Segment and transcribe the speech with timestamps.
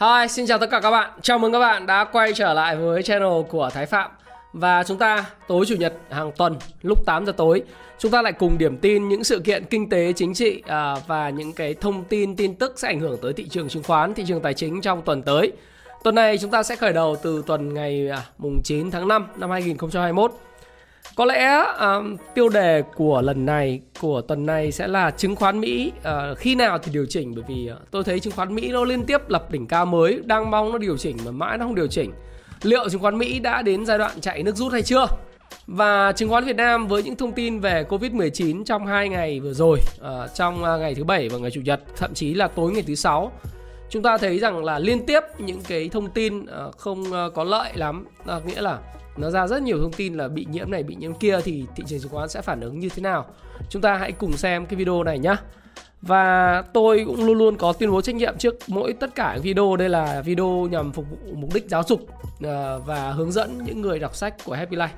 [0.00, 1.10] Hi, xin chào tất cả các bạn.
[1.22, 4.10] Chào mừng các bạn đã quay trở lại với channel của Thái Phạm.
[4.52, 7.62] Và chúng ta tối chủ nhật hàng tuần lúc 8 giờ tối
[7.98, 11.30] chúng ta lại cùng điểm tin những sự kiện kinh tế chính trị à, và
[11.30, 14.24] những cái thông tin tin tức sẽ ảnh hưởng tới thị trường chứng khoán, thị
[14.26, 15.52] trường tài chính trong tuần tới.
[16.02, 19.26] Tuần này chúng ta sẽ khởi đầu từ tuần ngày à, mùng 9 tháng 5
[19.36, 20.32] năm 2021.
[21.16, 25.60] Có lẽ um, tiêu đề của lần này của tuần này sẽ là chứng khoán
[25.60, 28.68] Mỹ uh, khi nào thì điều chỉnh bởi vì uh, tôi thấy chứng khoán Mỹ
[28.72, 31.64] nó liên tiếp lập đỉnh cao mới đang mong nó điều chỉnh mà mãi nó
[31.64, 32.12] không điều chỉnh.
[32.62, 35.06] Liệu chứng khoán Mỹ đã đến giai đoạn chạy nước rút hay chưa?
[35.66, 39.52] Và chứng khoán Việt Nam với những thông tin về Covid-19 trong hai ngày vừa
[39.52, 42.72] rồi, uh, trong uh, ngày thứ bảy và ngày chủ nhật, thậm chí là tối
[42.72, 43.32] ngày thứ sáu,
[43.90, 47.44] chúng ta thấy rằng là liên tiếp những cái thông tin uh, không uh, có
[47.44, 48.06] lợi lắm,
[48.36, 48.78] uh, nghĩa là
[49.16, 51.84] nó ra rất nhiều thông tin là bị nhiễm này bị nhiễm kia thì thị
[51.86, 53.26] trường chứng khoán sẽ phản ứng như thế nào.
[53.70, 55.36] Chúng ta hãy cùng xem cái video này nhé
[56.02, 59.76] và tôi cũng luôn luôn có tuyên bố trách nhiệm trước mỗi tất cả video.
[59.76, 62.00] Đây là video nhằm phục vụ mục đích giáo dục
[62.42, 64.88] ờ, và hướng dẫn những người đọc sách của Happy Life.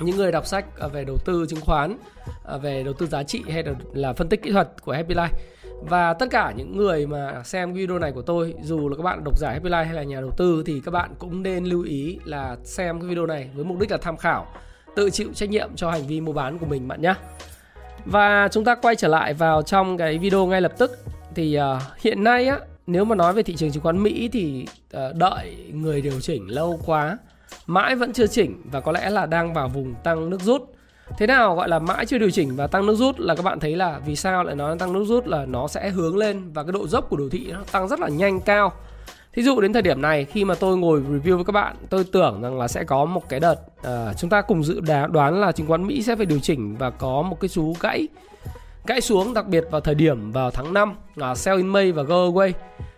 [0.00, 1.96] Những người đọc sách ờ, về đầu tư chứng khoán
[2.44, 5.14] ờ, về đầu tư giá trị hay là, là phân tích kỹ thuật của Happy
[5.14, 5.28] Life
[5.80, 9.24] và tất cả những người mà xem video này của tôi dù là các bạn
[9.24, 11.82] độc giả Happy Life hay là nhà đầu tư thì các bạn cũng nên lưu
[11.82, 14.46] ý là xem cái video này với mục đích là tham khảo
[14.96, 17.14] tự chịu trách nhiệm cho hành vi mua bán của mình bạn nhé
[18.04, 20.98] và chúng ta quay trở lại vào trong cái video ngay lập tức.
[21.34, 24.66] Thì uh, hiện nay á nếu mà nói về thị trường chứng khoán Mỹ thì
[24.96, 27.18] uh, đợi người điều chỉnh lâu quá
[27.66, 30.62] mãi vẫn chưa chỉnh và có lẽ là đang vào vùng tăng nước rút.
[31.18, 33.60] Thế nào gọi là mãi chưa điều chỉnh và tăng nước rút là các bạn
[33.60, 36.62] thấy là vì sao lại nói tăng nước rút là nó sẽ hướng lên và
[36.62, 38.72] cái độ dốc của đồ thị nó tăng rất là nhanh cao.
[39.32, 42.04] Thí dụ đến thời điểm này khi mà tôi ngồi review với các bạn, tôi
[42.04, 44.80] tưởng rằng là sẽ có một cái đợt uh, chúng ta cùng dự
[45.12, 48.08] đoán là chứng khoán Mỹ sẽ phải điều chỉnh và có một cái chú gãy
[48.86, 52.02] gãy xuống đặc biệt vào thời điểm vào tháng 5 là sell in May và
[52.02, 52.52] go away.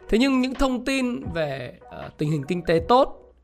[0.08, 3.34] Thế nhưng những thông tin về uh, tình hình kinh tế tốt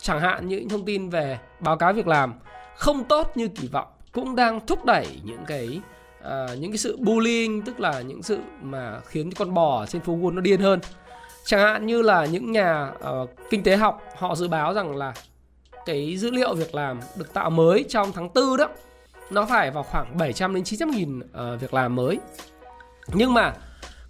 [0.00, 2.34] chẳng hạn những thông tin về báo cáo việc làm
[2.76, 5.80] không tốt như kỳ vọng cũng đang thúc đẩy những cái
[6.20, 10.16] uh, những cái sự bullying tức là những sự mà khiến con bò trên phố
[10.16, 10.80] Wall nó điên hơn.
[11.44, 12.92] Chẳng hạn như là những nhà
[13.22, 15.14] uh, kinh tế học họ dự báo rằng là
[15.86, 18.68] cái dữ liệu việc làm được tạo mới trong tháng 4 đó
[19.30, 22.18] nó phải vào khoảng 700 đến 900 nghìn uh, việc làm mới.
[23.14, 23.54] Nhưng mà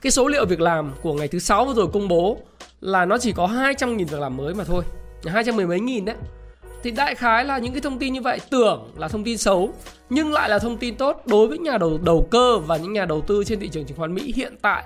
[0.02, 2.38] cái số liệu việc làm của ngày thứ sáu vừa rồi công bố
[2.80, 4.84] là nó chỉ có 200 nghìn việc làm mới mà thôi
[5.26, 6.16] 200 mười mấy nghìn đấy
[6.82, 9.70] thì đại khái là những cái thông tin như vậy, tưởng là thông tin xấu,
[10.10, 13.04] nhưng lại là thông tin tốt đối với nhà đầu đầu cơ và những nhà
[13.04, 14.84] đầu tư trên thị trường chứng khoán Mỹ hiện tại.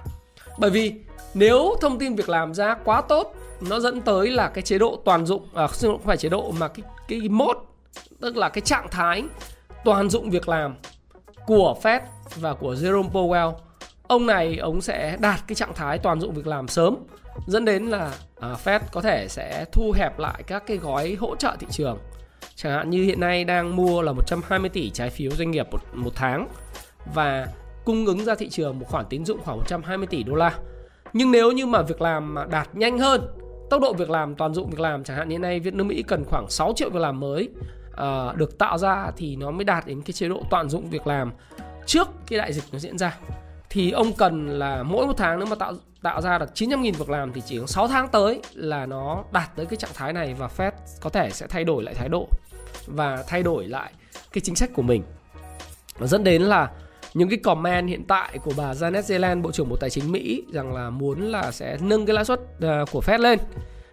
[0.58, 0.92] Bởi vì
[1.34, 4.98] nếu thông tin việc làm ra quá tốt, nó dẫn tới là cái chế độ
[5.04, 7.60] toàn dụng à không phải chế độ mà cái cái mode,
[8.20, 9.24] tức là cái trạng thái
[9.84, 10.74] toàn dụng việc làm
[11.46, 12.00] của Fed
[12.36, 13.52] và của Jerome Powell
[14.08, 16.96] ông này ông sẽ đạt cái trạng thái toàn dụng việc làm sớm
[17.46, 21.36] dẫn đến là à, Fed có thể sẽ thu hẹp lại các cái gói hỗ
[21.36, 21.98] trợ thị trường.
[22.54, 25.78] Chẳng hạn như hiện nay đang mua là 120 tỷ trái phiếu doanh nghiệp một,
[25.94, 26.48] một tháng
[27.14, 27.46] và
[27.84, 30.58] cung ứng ra thị trường một khoản tín dụng khoảng 120 tỷ đô la.
[31.12, 33.20] Nhưng nếu như mà việc làm mà đạt nhanh hơn
[33.70, 35.88] tốc độ việc làm toàn dụng việc làm chẳng hạn như hiện nay Việt Nam
[35.88, 37.48] Mỹ cần khoảng 6 triệu việc làm mới
[37.96, 41.06] à, được tạo ra thì nó mới đạt đến cái chế độ toàn dụng việc
[41.06, 41.32] làm
[41.86, 43.18] trước cái đại dịch nó diễn ra
[43.76, 45.72] thì ông cần là mỗi một tháng nếu mà tạo
[46.02, 49.56] tạo ra được 900 nghìn việc làm thì chỉ 6 tháng tới là nó đạt
[49.56, 50.70] tới cái trạng thái này và Fed
[51.00, 52.28] có thể sẽ thay đổi lại thái độ
[52.86, 53.92] và thay đổi lại
[54.32, 55.02] cái chính sách của mình.
[55.98, 56.70] Và dẫn đến là
[57.14, 60.42] những cái comment hiện tại của bà Janet Yellen, Bộ trưởng Bộ Tài chính Mỹ
[60.52, 63.38] rằng là muốn là sẽ nâng cái lãi suất ờ, của Fed lên.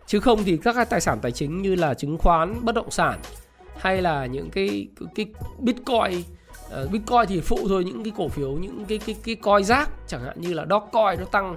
[0.07, 2.91] Chứ không thì các cái tài sản tài chính như là chứng khoán, bất động
[2.91, 3.19] sản
[3.77, 5.25] hay là những cái cái
[5.59, 6.21] Bitcoin
[6.83, 9.89] uh, Bitcoin thì phụ thôi những cái cổ phiếu những cái cái cái coin rác
[10.07, 11.55] chẳng hạn như là Dogecoin nó tăng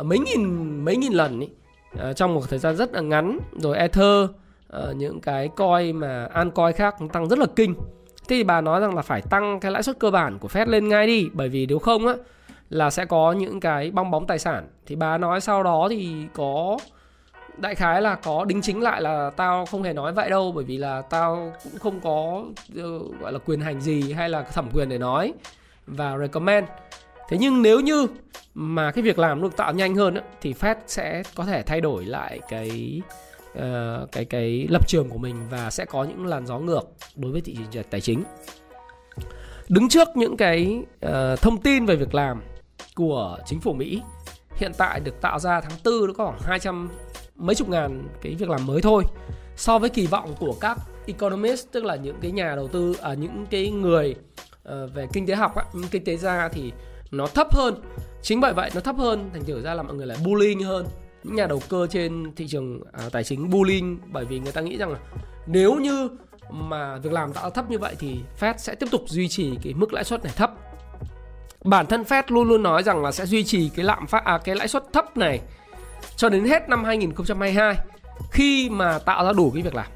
[0.00, 0.44] uh, mấy nghìn
[0.84, 1.48] mấy nghìn lần ý,
[2.10, 3.38] uh, trong một thời gian rất là ngắn.
[3.52, 4.24] Rồi Ether
[4.76, 7.74] uh, những cái coin mà altcoin khác nó tăng rất là kinh.
[8.28, 10.66] Thế thì bà nói rằng là phải tăng cái lãi suất cơ bản của Fed
[10.66, 12.14] lên ngay đi bởi vì nếu không á
[12.70, 14.68] là sẽ có những cái bong bóng tài sản.
[14.86, 16.78] Thì bà nói sau đó thì có
[17.56, 20.64] đại khái là có đính chính lại là tao không hề nói vậy đâu bởi
[20.64, 22.44] vì là tao cũng không có
[22.84, 25.32] uh, gọi là quyền hành gì hay là thẩm quyền để nói
[25.86, 26.66] và recommend.
[27.28, 28.06] Thế nhưng nếu như
[28.54, 32.04] mà cái việc làm được tạo nhanh hơn thì Fed sẽ có thể thay đổi
[32.04, 33.02] lại cái
[33.58, 36.82] uh, cái cái lập trường của mình và sẽ có những làn gió ngược
[37.16, 38.22] đối với thị trường tài chính.
[39.68, 42.42] Đứng trước những cái uh, thông tin về việc làm
[42.94, 44.02] của chính phủ Mỹ
[44.56, 46.88] hiện tại được tạo ra tháng 4 nó có khoảng 200
[47.36, 49.04] mấy chục ngàn cái việc làm mới thôi
[49.56, 53.14] so với kỳ vọng của các economist tức là những cái nhà đầu tư à,
[53.14, 54.14] những cái người
[54.68, 56.72] uh, về kinh tế học á, những kinh tế gia thì
[57.10, 57.74] nó thấp hơn.
[58.22, 60.86] Chính bởi vậy nó thấp hơn thành thử ra là mọi người lại bullying hơn.
[61.22, 64.60] Những nhà đầu cơ trên thị trường à, tài chính bullying bởi vì người ta
[64.60, 64.98] nghĩ rằng là
[65.46, 66.08] nếu như
[66.50, 69.74] mà việc làm đã thấp như vậy thì Fed sẽ tiếp tục duy trì cái
[69.74, 70.52] mức lãi suất này thấp.
[71.64, 74.38] Bản thân Fed luôn luôn nói rằng là sẽ duy trì cái lạm phát à,
[74.38, 75.40] cái lãi suất thấp này
[76.16, 77.76] cho đến hết năm 2022
[78.30, 79.86] khi mà tạo ra đủ cái việc làm.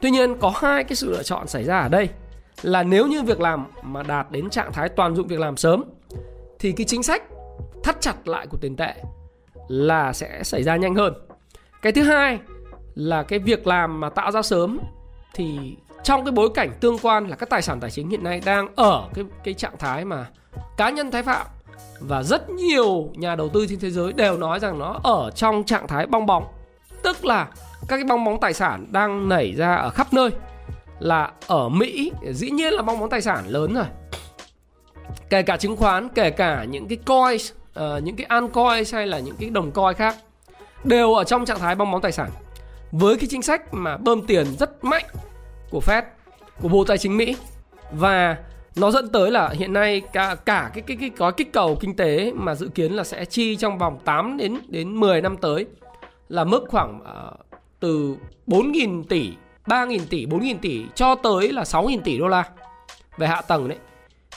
[0.00, 2.08] Tuy nhiên, có hai cái sự lựa chọn xảy ra ở đây,
[2.62, 5.84] là nếu như việc làm mà đạt đến trạng thái toàn dụng việc làm sớm,
[6.58, 7.22] thì cái chính sách
[7.84, 8.94] thắt chặt lại của tiền tệ
[9.68, 11.14] là sẽ xảy ra nhanh hơn.
[11.82, 12.38] Cái thứ hai
[12.94, 14.78] là cái việc làm mà tạo ra sớm,
[15.34, 18.40] thì trong cái bối cảnh tương quan là các tài sản tài chính hiện nay
[18.44, 20.26] đang ở cái cái trạng thái mà
[20.76, 21.46] cá nhân thái phạm
[22.00, 25.64] và rất nhiều nhà đầu tư trên thế giới đều nói rằng nó ở trong
[25.64, 26.46] trạng thái bong bóng.
[27.02, 27.48] Tức là
[27.88, 30.30] các cái bong bóng tài sản đang nảy ra ở khắp nơi.
[30.98, 33.84] Là ở Mỹ dĩ nhiên là bong bóng tài sản lớn rồi.
[35.30, 39.06] Kể cả chứng khoán kể cả những cái coin uh, ờ, những cái altcoin hay
[39.06, 40.16] là những cái đồng coin khác
[40.84, 42.30] đều ở trong trạng thái bong bóng tài sản.
[42.92, 45.04] Với cái chính sách mà bơm tiền rất mạnh
[45.70, 46.02] của Fed
[46.62, 47.36] của Bộ Tài chính Mỹ
[47.92, 48.36] và
[48.76, 51.96] nó dẫn tới là hiện nay cả cả cái cái cái gói kích cầu kinh
[51.96, 55.66] tế mà dự kiến là sẽ chi trong vòng 8 đến đến 10 năm tới
[56.28, 57.46] là mức khoảng uh,
[57.80, 59.32] từ 4.000 tỷ,
[59.66, 62.44] 3.000 tỷ, 4.000 tỷ cho tới là 6.000 tỷ đô la
[63.16, 63.78] về hạ tầng đấy.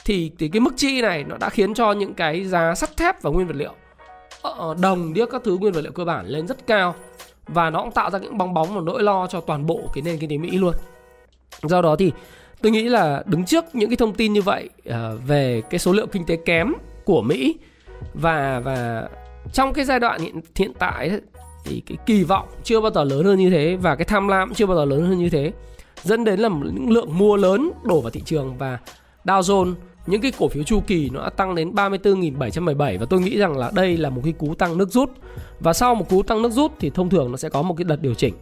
[0.04, 3.22] Thì thì cái mức chi này nó đã khiến cho những cái giá sắt thép
[3.22, 3.72] và nguyên vật liệu
[4.42, 6.94] ờ, ờ, đồng điếc các thứ nguyên vật liệu cơ bản lên rất cao
[7.46, 10.02] và nó cũng tạo ra những bong bóng và nỗi lo cho toàn bộ cái
[10.02, 10.74] nền kinh tế Mỹ luôn.
[11.62, 12.12] Do đó thì
[12.62, 14.94] tôi nghĩ là đứng trước những cái thông tin như vậy uh,
[15.26, 16.72] về cái số lượng kinh tế kém
[17.04, 17.54] của Mỹ
[18.14, 19.08] và và
[19.52, 21.20] trong cái giai đoạn hiện, hiện tại
[21.64, 24.54] thì cái kỳ vọng chưa bao giờ lớn hơn như thế và cái tham lam
[24.54, 25.52] chưa bao giờ lớn hơn như thế
[26.02, 28.78] dẫn đến là những lượng mua lớn đổ vào thị trường và
[29.24, 29.74] Dow Jones
[30.06, 33.58] những cái cổ phiếu chu kỳ nó đã tăng đến 34.717 và tôi nghĩ rằng
[33.58, 35.10] là đây là một cái cú tăng nước rút.
[35.60, 37.84] Và sau một cú tăng nước rút thì thông thường nó sẽ có một cái
[37.84, 38.34] đợt điều chỉnh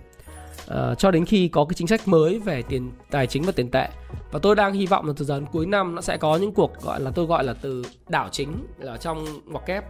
[0.75, 3.71] uh, cho đến khi có cái chính sách mới về tiền tài chính và tiền
[3.71, 3.89] tệ.
[4.33, 6.53] Và tôi đang hy vọng là từ giờ đến cuối năm nó sẽ có những
[6.53, 9.85] cuộc gọi là tôi gọi là từ đảo chính là trong ngoặc kép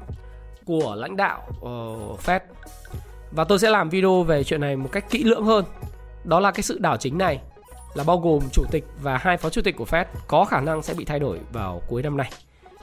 [0.64, 2.40] của lãnh đạo uh, Fed.
[3.30, 5.64] Và tôi sẽ làm video về chuyện này một cách kỹ lưỡng hơn.
[6.25, 7.40] Đó là cái sự đảo chính này
[7.94, 10.82] là bao gồm chủ tịch và hai phó chủ tịch của Fed có khả năng
[10.82, 12.30] sẽ bị thay đổi vào cuối năm nay.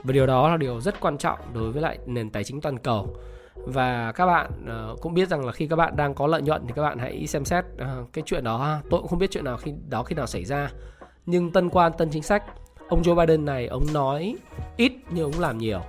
[0.03, 2.77] Và điều đó là điều rất quan trọng đối với lại nền tài chính toàn
[2.77, 3.17] cầu
[3.55, 4.51] và các bạn
[4.91, 6.97] uh, cũng biết rằng là khi các bạn đang có lợi nhuận thì các bạn
[6.97, 10.03] hãy xem xét uh, cái chuyện đó tôi cũng không biết chuyện nào khi đó
[10.03, 10.69] khi nào xảy ra
[11.25, 12.43] nhưng tân quan tân chính sách
[12.89, 14.35] ông Joe Biden này ông nói
[14.77, 15.81] ít nhưng ông làm nhiều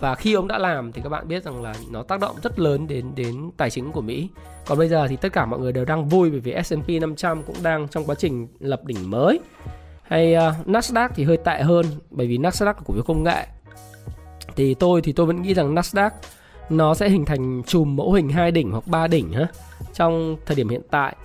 [0.00, 2.58] và khi ông đã làm thì các bạn biết rằng là nó tác động rất
[2.58, 4.28] lớn đến đến tài chính của Mỹ.
[4.66, 7.42] Còn bây giờ thì tất cả mọi người đều đang vui bởi vì S&P 500
[7.42, 9.40] cũng đang trong quá trình lập đỉnh mới.
[10.02, 13.46] Hay uh, Nasdaq thì hơi tệ hơn bởi vì Nasdaq là cổ phiếu công nghệ.
[14.56, 16.10] Thì tôi thì tôi vẫn nghĩ rằng Nasdaq
[16.70, 19.46] nó sẽ hình thành chùm mẫu hình hai đỉnh hoặc ba đỉnh ha
[19.94, 21.16] trong thời điểm hiện tại.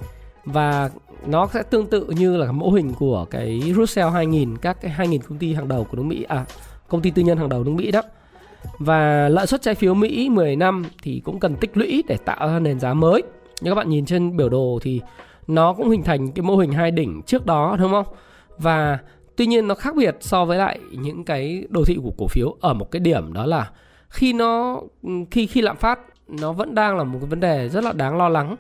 [0.46, 0.90] Và
[1.26, 5.22] nó sẽ tương tự như là mẫu hình của cái Russell 2000 các cái 2000
[5.22, 6.46] công ty hàng đầu của nước Mỹ à
[6.88, 8.02] công ty tư nhân hàng đầu nước Mỹ đó.
[8.80, 12.48] Và lợi suất trái phiếu Mỹ 10 năm thì cũng cần tích lũy để tạo
[12.48, 13.24] ra nền giá mới.
[13.62, 15.02] Như các bạn nhìn trên biểu đồ thì
[15.48, 18.06] nó cũng hình thành cái mô hình hai đỉnh trước đó, đúng không?
[18.58, 19.00] Và
[19.36, 22.56] tuy nhiên nó khác biệt so với lại những cái đồ thị của cổ phiếu
[22.62, 23.70] ở một cái điểm đó là
[24.12, 24.82] khi nó
[25.32, 28.18] khi khi lạm phát nó vẫn đang là một cái vấn đề rất là đáng
[28.18, 28.56] lo lắng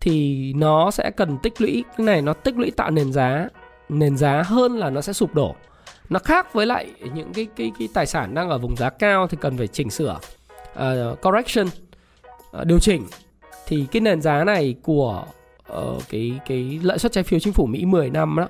[0.00, 3.48] thì nó sẽ cần tích lũy cái này nó tích lũy tạo nền giá
[3.88, 5.54] nền giá hơn là nó sẽ sụp đổ.
[6.10, 9.26] Nó khác với lại những cái cái cái tài sản đang ở vùng giá cao
[9.26, 10.18] thì cần phải chỉnh sửa
[10.72, 13.06] uh, correction uh, điều chỉnh.
[13.66, 15.24] Thì cái nền giá này của
[15.72, 18.48] uh, cái cái lợi suất trái phiếu chính phủ Mỹ 10 năm đó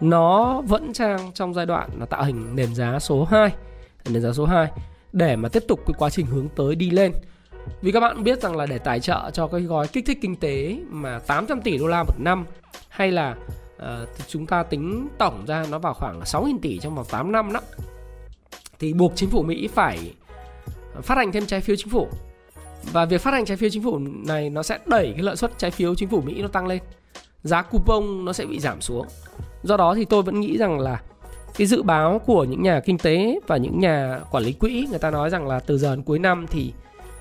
[0.00, 3.50] nó vẫn đang trong giai đoạn là tạo hình nền giá số 2
[4.10, 4.68] nền giá số 2
[5.12, 7.12] để mà tiếp tục cái quá trình hướng tới đi lên.
[7.82, 10.36] Vì các bạn biết rằng là để tài trợ cho cái gói kích thích kinh
[10.36, 12.46] tế mà 800 tỷ đô la một năm
[12.88, 13.36] hay là
[13.76, 17.52] uh, chúng ta tính tổng ra nó vào khoảng 6.000 tỷ trong vòng 8 năm
[17.52, 17.60] đó
[18.78, 20.14] thì buộc chính phủ Mỹ phải
[21.02, 22.08] phát hành thêm trái phiếu chính phủ.
[22.92, 25.58] Và việc phát hành trái phiếu chính phủ này nó sẽ đẩy cái lợi suất
[25.58, 26.82] trái phiếu chính phủ Mỹ nó tăng lên.
[27.42, 29.06] Giá coupon nó sẽ bị giảm xuống.
[29.62, 31.02] Do đó thì tôi vẫn nghĩ rằng là
[31.58, 34.98] cái dự báo của những nhà kinh tế và những nhà quản lý quỹ người
[34.98, 36.72] ta nói rằng là từ giờ đến cuối năm thì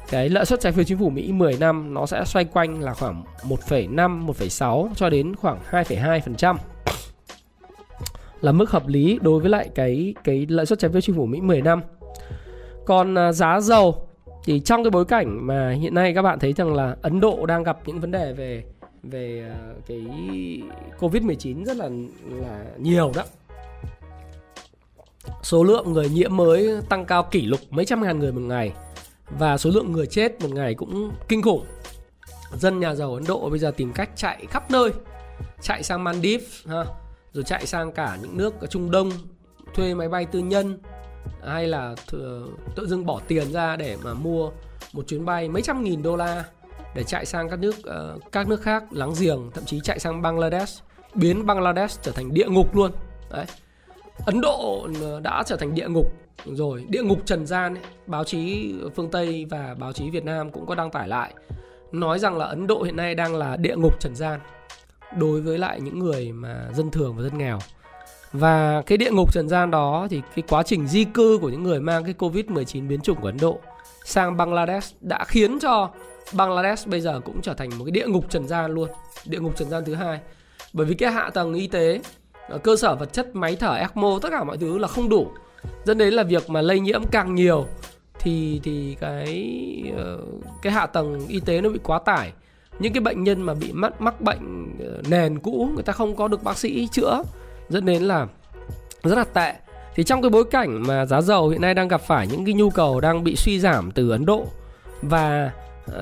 [0.10, 2.94] cái lợi suất trái phiếu chính phủ Mỹ 10 năm nó sẽ xoay quanh là
[2.94, 6.56] khoảng 1,5, 1,6 cho đến khoảng 2,2%
[8.42, 11.26] là mức hợp lý đối với lại cái cái lợi suất trái phiếu chính phủ
[11.26, 11.82] Mỹ 10 năm.
[12.86, 14.08] Còn à, giá dầu
[14.46, 17.46] thì trong cái bối cảnh mà hiện nay các bạn thấy rằng là Ấn Độ
[17.46, 18.64] đang gặp những vấn đề về
[19.04, 20.06] về à, cái
[21.00, 21.90] Covid-19 rất là
[22.30, 23.24] là nhiều đó.
[25.44, 28.74] Số lượng người nhiễm mới tăng cao kỷ lục mấy trăm ngàn người một ngày.
[29.30, 31.66] Và số lượng người chết một ngày cũng kinh khủng.
[32.54, 34.92] Dân nhà giàu Ấn Độ bây giờ tìm cách chạy khắp nơi,
[35.62, 36.86] chạy sang Maldives ha,
[37.34, 39.12] rồi chạy sang cả những nước ở Trung Đông
[39.74, 40.78] thuê máy bay tư nhân
[41.46, 41.96] hay là
[42.76, 44.52] tự dưng bỏ tiền ra để mà mua
[44.94, 46.44] một chuyến bay mấy trăm nghìn đô la
[46.96, 50.22] để chạy sang các nước uh, các nước khác láng giềng thậm chí chạy sang
[50.22, 50.84] Bangladesh.
[51.14, 52.92] Biến Bangladesh trở thành địa ngục luôn.
[53.30, 53.46] Đấy.
[54.26, 56.14] Ấn Độ ừ, đã trở thành địa ngục
[56.46, 57.84] rồi địa ngục trần gian ấy.
[58.08, 61.34] báo chí phương Tây và báo chí Việt Nam cũng có đăng tải lại
[61.92, 64.40] nói rằng là Ấn Độ hiện nay đang là địa ngục trần gian
[65.18, 67.60] đối với lại những người mà dân thường và dân nghèo
[68.32, 71.64] và cái địa ngục trần gian đó thì cái quá trình di cư của những
[71.64, 73.60] người mang cái Covid-19 biến chủng của Ấn Độ
[74.06, 75.90] sang Bangladesh đã khiến cho
[76.34, 78.90] Bangladesh bây giờ cũng trở thành một cái địa ngục trần gian luôn,
[79.26, 80.20] địa ngục trần gian thứ hai.
[80.74, 82.02] Bởi vì cái hạ tầng y tế,
[82.50, 85.28] Ờ, cơ sở vật chất, máy thở, ECMO tất cả mọi thứ là không đủ.
[85.84, 87.66] Dẫn đến là việc mà lây nhiễm càng nhiều
[88.20, 89.54] thì thì cái
[89.98, 90.18] ờ,
[90.62, 92.32] cái hạ tầng y tế nó bị quá tải.
[92.80, 96.16] Những cái bệnh nhân mà bị mắc mắc bệnh ờ, nền cũ người ta không
[96.16, 97.24] có được bác sĩ chữa
[97.70, 98.28] dẫn đến là
[99.04, 99.54] rất là tệ
[99.96, 102.54] thì trong cái bối cảnh mà giá dầu hiện nay đang gặp phải những cái
[102.54, 104.46] nhu cầu đang bị suy giảm từ Ấn Độ
[105.02, 105.52] và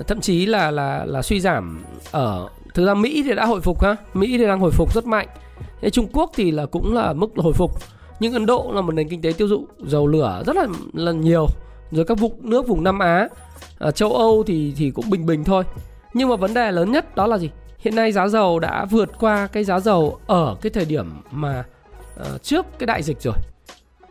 [0.08, 3.84] thậm chí là là là suy giảm ở thực ra Mỹ thì đã hồi phục
[3.84, 5.28] ha Mỹ thì đang hồi phục rất mạnh
[5.86, 7.72] thế Trung Quốc thì là cũng là mức hồi phục.
[8.20, 11.12] Nhưng Ấn Độ là một nền kinh tế tiêu thụ dầu lửa rất là là
[11.12, 11.48] nhiều.
[11.92, 13.28] Rồi các vùng nước vùng Nam Á
[13.80, 15.64] à, châu Âu thì thì cũng bình bình thôi.
[16.14, 17.50] Nhưng mà vấn đề lớn nhất đó là gì?
[17.78, 21.64] Hiện nay giá dầu đã vượt qua cái giá dầu ở cái thời điểm mà
[22.20, 23.36] uh, trước cái đại dịch rồi.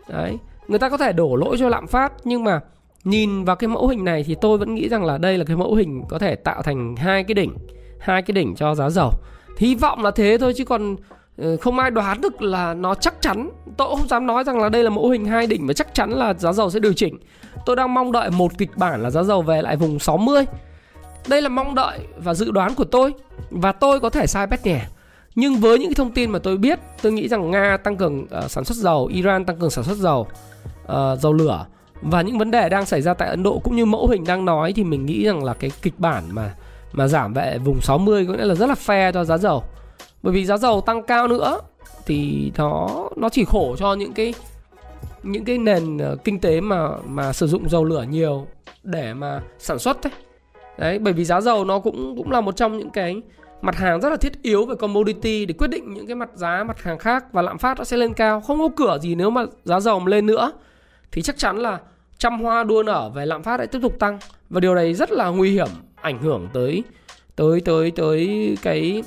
[0.09, 0.39] Đấy
[0.69, 2.61] người ta có thể đổ lỗi cho lạm phát nhưng mà
[3.05, 5.57] nhìn vào cái mẫu hình này thì tôi vẫn nghĩ rằng là đây là cái
[5.57, 7.55] mẫu hình có thể tạo thành hai cái đỉnh
[7.99, 9.11] hai cái đỉnh cho giá dầu.
[9.59, 10.97] Hy vọng là thế thôi chứ còn
[11.39, 14.61] Ờ, không ai đoán được là nó chắc chắn tôi cũng không dám nói rằng
[14.61, 16.93] là đây là mẫu hình hai đỉnh và chắc chắn là giá dầu sẽ điều
[16.93, 17.19] chỉnh
[17.67, 20.45] tôi đang mong đợi một kịch bản là giá dầu về lại vùng 60
[21.29, 23.15] đây là mong đợi và dự đoán của tôi
[23.51, 24.81] và tôi có thể sai bét nhẹ.
[25.35, 28.51] Nhưng với những thông tin mà tôi biết, tôi nghĩ rằng Nga tăng cường uh,
[28.51, 30.27] sản xuất dầu, Iran tăng cường sản xuất dầu,
[30.83, 31.67] uh, dầu lửa
[32.03, 34.45] và những vấn đề đang xảy ra tại Ấn Độ cũng như mẫu hình đang
[34.45, 36.55] nói thì mình nghĩ rằng là cái kịch bản mà
[36.93, 39.65] mà giảm về vùng 60 có nghĩa là rất là fair cho giá dầu.
[40.25, 41.61] Bởi vì giá dầu tăng cao nữa
[42.07, 44.35] thì nó nó chỉ khổ cho những cái
[45.23, 48.47] những cái nền ờ, kinh tế mà mà sử dụng dầu lửa nhiều
[48.83, 50.13] để mà sản xuất đấy
[50.79, 53.21] đấy, bởi vì giá dầu nó cũng cũng là một trong những cái
[53.63, 56.65] mặt hàng rất là thiết yếu về commodity để quyết định những cái mặt giá,
[56.65, 58.41] mặt hàng khác và lạm phát nó sẽ lên cao.
[58.41, 60.53] Không có cửa gì nếu mà giá dầu mà lên nữa
[61.13, 61.79] thì chắc chắn là
[62.19, 64.19] trăm hoa đua nở về lạm phát lại tiếp tục tăng.
[64.51, 66.83] Và điều này rất là nguy hiểm, ảnh hưởng tới
[67.37, 69.03] tới tới tới cái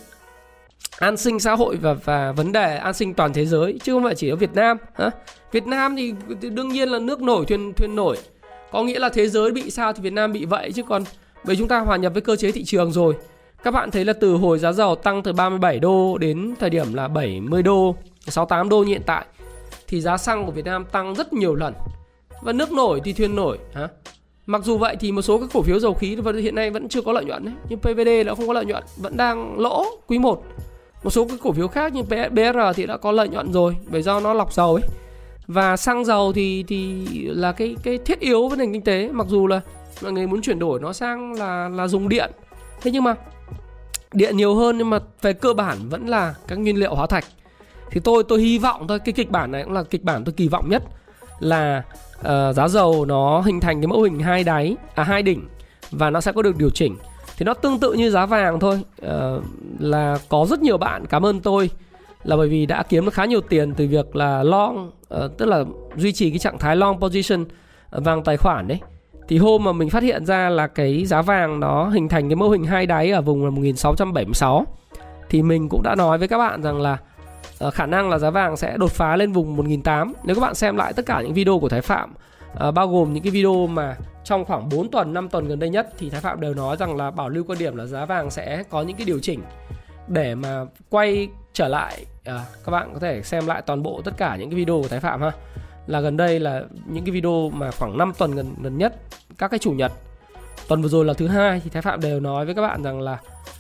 [0.99, 4.03] an sinh xã hội và và vấn đề an sinh toàn thế giới chứ không
[4.03, 5.09] phải chỉ ở Việt Nam hả?
[5.51, 8.17] Việt Nam thì đương nhiên là nước nổi thuyền thuyền nổi
[8.71, 11.03] có nghĩa là thế giới bị sao thì Việt Nam bị vậy chứ còn
[11.45, 13.15] bởi chúng ta hòa nhập với cơ chế thị trường rồi.
[13.63, 16.93] Các bạn thấy là từ hồi giá dầu tăng từ 37 đô đến thời điểm
[16.93, 17.95] là 70 đô,
[18.27, 19.25] 68 đô như hiện tại
[19.87, 21.73] thì giá xăng của Việt Nam tăng rất nhiều lần.
[22.41, 23.87] Và nước nổi thì thuyền nổi hả?
[24.45, 27.01] Mặc dù vậy thì một số các cổ phiếu dầu khí hiện nay vẫn chưa
[27.01, 27.53] có lợi nhuận đấy.
[27.69, 30.43] Nhưng PVD nó không có lợi nhuận, vẫn đang lỗ quý 1.
[31.03, 34.01] Một số cái cổ phiếu khác như BR thì đã có lợi nhuận rồi bởi
[34.01, 34.83] do nó lọc dầu ấy.
[35.47, 39.27] Và xăng dầu thì thì là cái cái thiết yếu với nền kinh tế mặc
[39.29, 39.61] dù là
[40.01, 42.31] mọi người muốn chuyển đổi nó sang là là dùng điện.
[42.81, 43.15] Thế nhưng mà
[44.13, 47.25] điện nhiều hơn nhưng mà về cơ bản vẫn là các nguyên liệu hóa thạch.
[47.91, 50.33] Thì tôi tôi hy vọng thôi cái kịch bản này cũng là kịch bản tôi
[50.33, 50.83] kỳ vọng nhất
[51.39, 51.83] là
[52.19, 55.47] uh, giá dầu nó hình thành cái mẫu hình hai đáy à hai đỉnh
[55.91, 56.95] và nó sẽ có được điều chỉnh
[57.37, 58.81] thì nó tương tự như giá vàng thôi.
[59.05, 59.43] Uh,
[59.79, 61.69] là có rất nhiều bạn cảm ơn tôi
[62.23, 65.45] là bởi vì đã kiếm được khá nhiều tiền từ việc là long uh, tức
[65.45, 65.63] là
[65.95, 67.45] duy trì cái trạng thái long position
[67.89, 68.79] ờ, vàng tài khoản đấy
[69.27, 72.35] thì hôm mà mình phát hiện ra là cái giá vàng nó hình thành cái
[72.35, 74.65] mô hình hai đáy ở vùng là 1676
[75.29, 76.97] thì mình cũng đã nói với các bạn rằng là
[77.67, 80.55] uh, khả năng là giá vàng sẽ đột phá lên vùng 1008 nếu các bạn
[80.55, 82.13] xem lại tất cả những video của Thái Phạm
[82.67, 83.95] uh, bao gồm những cái video mà
[84.27, 86.95] trong khoảng 4 tuần 5 tuần gần đây nhất thì Thái Phạm đều nói rằng
[86.95, 89.41] là bảo lưu quan điểm là giá vàng sẽ có những cái điều chỉnh.
[90.07, 94.13] Để mà quay trở lại à, các bạn có thể xem lại toàn bộ tất
[94.17, 95.31] cả những cái video của Thái Phạm ha.
[95.87, 98.95] Là gần đây là những cái video mà khoảng 5 tuần gần gần nhất
[99.37, 99.91] các cái chủ nhật.
[100.67, 103.01] Tuần vừa rồi là thứ hai thì Thái Phạm đều nói với các bạn rằng
[103.01, 103.17] là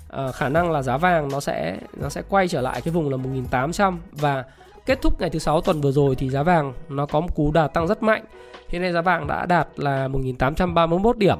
[0.09, 3.09] à, khả năng là giá vàng nó sẽ nó sẽ quay trở lại cái vùng
[3.09, 4.43] là 1800 và
[4.87, 7.51] kết thúc ngày thứ sáu tuần vừa rồi thì giá vàng nó có một cú
[7.51, 8.25] đà tăng rất mạnh.
[8.69, 11.37] Hiện nay giá vàng đã đạt là 1831 điểm.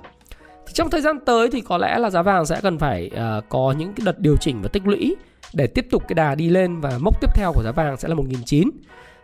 [0.67, 3.43] Thì trong thời gian tới thì có lẽ là giá vàng sẽ cần phải uh,
[3.49, 5.15] có những cái đợt điều chỉnh và tích lũy
[5.53, 8.07] để tiếp tục cái đà đi lên và mốc tiếp theo của giá vàng sẽ
[8.07, 8.71] là 1900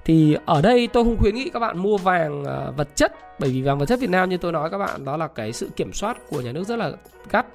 [0.06, 3.50] thì ở đây tôi không khuyến nghị các bạn mua vàng uh, vật chất bởi
[3.50, 5.70] vì vàng vật chất Việt Nam như tôi nói các bạn đó là cái sự
[5.76, 6.92] kiểm soát của nhà nước rất là
[7.30, 7.46] gắt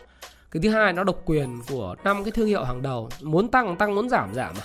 [0.51, 3.77] cái thứ hai nó độc quyền của năm cái thương hiệu hàng đầu muốn tăng
[3.77, 4.63] tăng muốn giảm giảm mà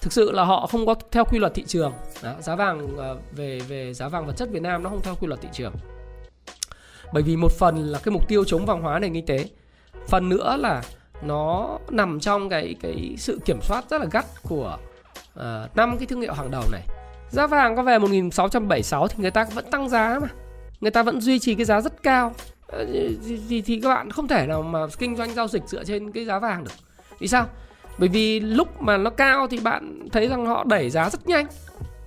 [0.00, 3.16] thực sự là họ không có theo quy luật thị trường đó, giá vàng ờ,
[3.32, 5.72] về về giá vàng vật chất Việt Nam nó không theo quy luật thị trường
[7.12, 9.48] bởi vì một phần là cái mục tiêu chống vàng hóa nền kinh tế
[10.08, 10.82] phần nữa là
[11.22, 14.78] nó nằm trong cái cái sự kiểm soát rất là gắt của
[15.34, 16.82] ờ, năm uh, cái thương hiệu hàng đầu này
[17.30, 20.28] Giá vàng có về 1676 thì người ta vẫn tăng giá mà.
[20.80, 22.34] Người ta vẫn duy trì cái giá rất cao.
[22.66, 22.86] Ờ,
[23.26, 26.12] thì, thì, thì các bạn không thể nào mà kinh doanh giao dịch dựa trên
[26.12, 26.70] cái giá vàng được.
[27.18, 27.46] Vì sao?
[27.98, 31.46] Bởi vì lúc mà nó cao thì bạn thấy rằng họ đẩy giá rất nhanh.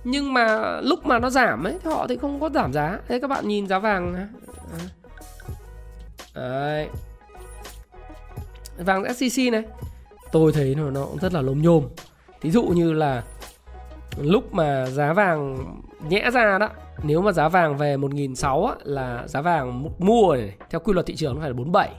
[0.04, 2.98] Nhưng mà lúc mà nó giảm ấy thì họ thì không có giảm giá.
[3.08, 4.28] Thế các bạn nhìn giá vàng
[6.34, 6.88] Đấy.
[8.78, 9.62] Vàng SCC này
[10.32, 11.84] Tôi thấy nó, nó cũng rất là lốm nhôm
[12.40, 13.22] Thí dụ như là
[14.18, 15.58] lúc mà giá vàng
[16.08, 16.68] nhẽ ra đó
[17.02, 21.06] nếu mà giá vàng về 1.600 á, là giá vàng mua này, theo quy luật
[21.06, 21.90] thị trường nó phải là 47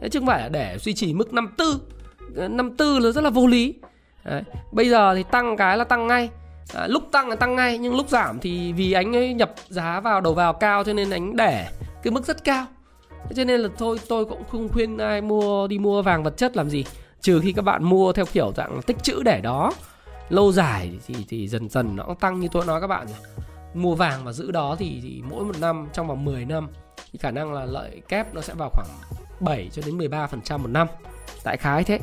[0.00, 1.68] thế chứ không phải là để duy trì mức 54
[2.36, 3.74] 54 là rất là vô lý.
[4.24, 4.42] Đấy.
[4.72, 6.30] bây giờ thì tăng cái là tăng ngay.
[6.74, 10.00] À, lúc tăng là tăng ngay nhưng lúc giảm thì vì anh ấy nhập giá
[10.00, 11.68] vào đầu vào cao cho nên anh để
[12.02, 12.66] cái mức rất cao.
[13.34, 16.56] Cho nên là thôi tôi cũng không khuyên ai mua đi mua vàng vật chất
[16.56, 16.84] làm gì.
[17.20, 19.72] Trừ khi các bạn mua theo kiểu dạng tích chữ để đó.
[20.28, 23.06] Lâu dài thì thì dần dần nó cũng tăng như tôi nói các bạn
[23.74, 26.68] mua vàng và giữ đó thì, thì mỗi một năm trong vòng 10 năm
[27.12, 28.88] thì khả năng là lợi kép nó sẽ vào khoảng
[29.40, 30.88] 7 cho đến 13% một năm.
[31.44, 32.00] Đại khái thế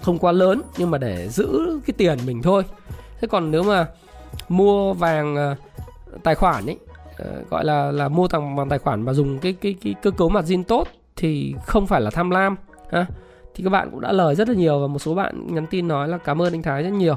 [0.00, 2.62] không quá lớn nhưng mà để giữ cái tiền mình thôi
[3.20, 3.86] thế còn nếu mà
[4.48, 5.56] mua vàng ờ,
[6.22, 6.78] tài khoản ấy
[7.18, 10.10] ờ, gọi là là mua bằng bằng tài khoản mà dùng cái cái cái cơ
[10.10, 12.56] cấu mặt zin tốt thì không phải là tham lam
[12.90, 13.06] ha
[13.54, 15.88] thì các bạn cũng đã lời rất là nhiều và một số bạn nhắn tin
[15.88, 17.14] nói là cảm ơn anh Thái rất nhiều.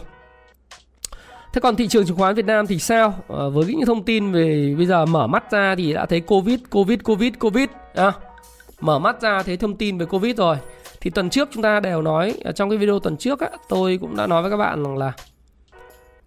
[1.53, 3.13] Thế còn thị trường chứng khoán Việt Nam thì sao?
[3.29, 6.59] À, với những thông tin về bây giờ mở mắt ra thì đã thấy Covid,
[6.71, 7.69] Covid, Covid, Covid.
[7.93, 8.11] À,
[8.79, 10.57] mở mắt ra thấy thông tin về Covid rồi.
[11.01, 14.17] Thì tuần trước chúng ta đều nói trong cái video tuần trước á, tôi cũng
[14.17, 15.13] đã nói với các bạn rằng là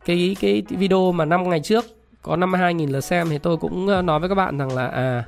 [0.04, 1.84] cái cái video mà năm ngày trước
[2.22, 5.24] có 52.000 lượt xem thì tôi cũng ờ, nói với các bạn rằng là à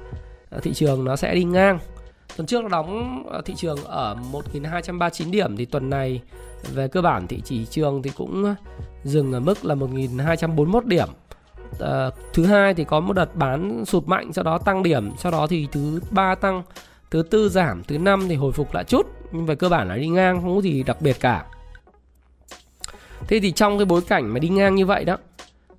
[0.63, 1.79] thị trường nó sẽ đi ngang
[2.37, 6.23] Tuần trước nó đóng thị trường ở 1.239 điểm thì tuần này
[6.75, 8.55] về cơ bản thị chỉ trường thì cũng
[9.05, 11.09] dừng ở mức là 1.241 điểm.
[11.81, 15.33] À, thứ hai thì có một đợt bán sụt mạnh sau đó tăng điểm, sau
[15.33, 16.63] đó thì thứ ba tăng,
[17.11, 19.97] thứ tư giảm, thứ năm thì hồi phục lại chút nhưng về cơ bản là
[19.97, 21.45] đi ngang không có gì đặc biệt cả.
[23.29, 25.17] Thế thì trong cái bối cảnh mà đi ngang như vậy đó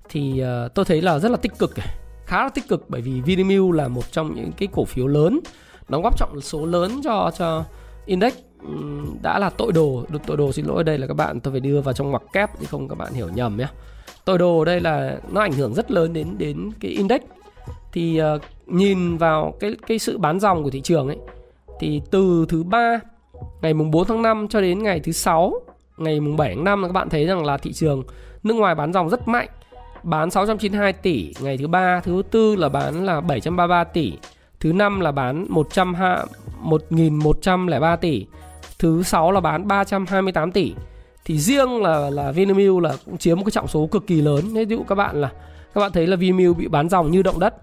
[0.08, 1.74] thì uh, tôi thấy là rất là tích cực
[2.26, 5.40] khá là tích cực bởi vì Vinamilk là một trong những cái cổ phiếu lớn
[5.88, 7.64] đóng góp trọng số lớn cho cho
[8.06, 8.34] index.
[9.22, 10.04] Đã là tội đồ.
[10.08, 12.22] Được tội đồ xin lỗi đây là các bạn tôi phải đưa vào trong ngoặc
[12.32, 13.66] kép chứ không các bạn hiểu nhầm nhé
[14.24, 17.20] tội đồ đây là nó ảnh hưởng rất lớn đến đến cái index.
[17.92, 21.18] Thì uh, nhìn vào cái cái sự bán dòng của thị trường ấy
[21.80, 23.00] thì từ thứ ba
[23.64, 25.54] ngày mùng 4 tháng 5 cho đến ngày thứ sáu
[25.96, 28.02] ngày mùng 7 tháng 5 là các bạn thấy rằng là thị trường
[28.42, 29.48] nước ngoài bán dòng rất mạnh
[30.02, 34.12] bán 692 tỷ ngày thứ ba thứ tư là bán là 733 tỷ
[34.64, 35.94] Thứ năm là bán 100
[36.64, 38.26] 1.103 tỷ.
[38.78, 40.74] Thứ sáu là bán 328 tỷ.
[41.24, 44.54] Thì riêng là là Vinamilk là cũng chiếm một cái trọng số cực kỳ lớn.
[44.54, 45.32] Ví dụ các bạn là
[45.74, 47.54] các bạn thấy là Vinamilk bị bán dòng như động đất,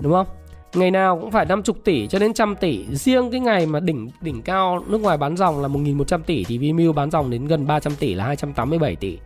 [0.00, 0.26] đúng không?
[0.74, 2.86] Ngày nào cũng phải 50 tỷ cho đến trăm tỷ.
[2.92, 6.58] Riêng cái ngày mà đỉnh đỉnh cao nước ngoài bán dòng là 1.100 tỷ thì
[6.58, 9.18] Vinamilk bán dòng đến gần 300 tỷ là 287 tỷ.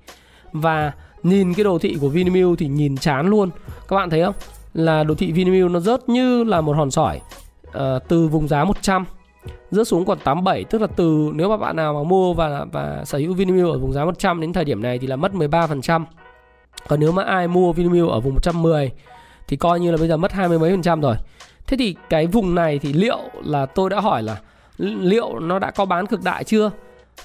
[0.52, 3.50] Và nhìn cái đồ thị của Vinamilk thì nhìn chán luôn.
[3.88, 4.34] Các bạn thấy không?
[4.74, 7.20] là đồ thị Vinamilk nó rớt như là một hòn sỏi
[7.68, 7.72] uh,
[8.08, 9.04] từ vùng giá 100
[9.70, 13.04] rớt xuống còn 87 tức là từ nếu mà bạn nào mà mua và và
[13.04, 16.04] sở hữu Vinamilk ở vùng giá 100 đến thời điểm này thì là mất 13%.
[16.88, 18.90] Còn nếu mà ai mua Vinamilk ở vùng 110
[19.48, 21.16] thì coi như là bây giờ mất hai mươi mấy phần trăm rồi.
[21.66, 24.36] Thế thì cái vùng này thì liệu là tôi đã hỏi là
[24.78, 26.70] liệu nó đã có bán cực đại chưa?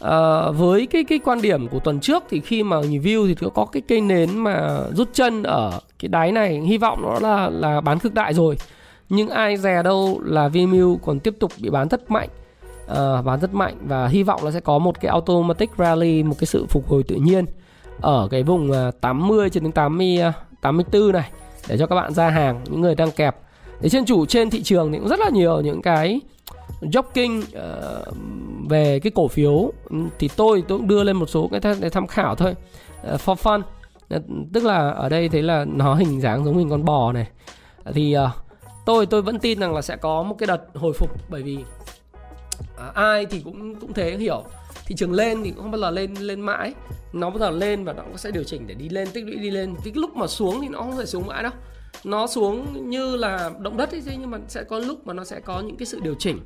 [0.01, 3.65] À, với cái cái quan điểm của tuần trước thì khi mà review thì có
[3.65, 7.81] cái cây nến mà rút chân ở cái đáy này hy vọng nó là là
[7.81, 8.57] bán cực đại rồi.
[9.09, 12.29] Nhưng ai dè đâu là Vimeo còn tiếp tục bị bán rất mạnh.
[12.87, 16.35] À, bán rất mạnh và hy vọng là sẽ có một cái automatic rally một
[16.39, 17.45] cái sự phục hồi tự nhiên
[18.01, 20.19] ở cái vùng à, 80 cho đến 80
[20.61, 21.29] 84 à, này
[21.67, 23.35] để cho các bạn ra hàng những người đang kẹp
[23.81, 26.21] để trên chủ trên thị trường thì cũng rất là nhiều những cái
[26.81, 28.03] jogging uh, ờ,
[28.69, 29.71] về cái cổ phiếu.
[29.89, 32.55] Ừ, thì tôi tôi cũng đưa lên một số cái để tham khảo thôi.
[33.13, 33.61] Uh, for fun.
[34.15, 37.27] Uh, tức là ở đây thấy là nó hình dáng giống hình con bò này.
[37.93, 38.29] Thì uh,
[38.85, 41.57] tôi tôi vẫn tin rằng là sẽ có một cái đợt hồi phục bởi vì
[42.63, 44.43] uh, ai thì cũng cũng thế hiểu.
[44.85, 46.73] Thị trường lên thì cũng không bao giờ lên lên mãi.
[47.13, 49.07] Nó bao giờ lên và nó cũng sẽ điều chỉnh để đi lên.
[49.13, 49.75] Tích lũy đi lên.
[49.83, 51.51] Cái lúc mà xuống thì nó không thể xuống mãi đâu
[52.03, 55.39] nó xuống như là động đất ấy nhưng mà sẽ có lúc mà nó sẽ
[55.39, 56.39] có những cái sự điều chỉnh.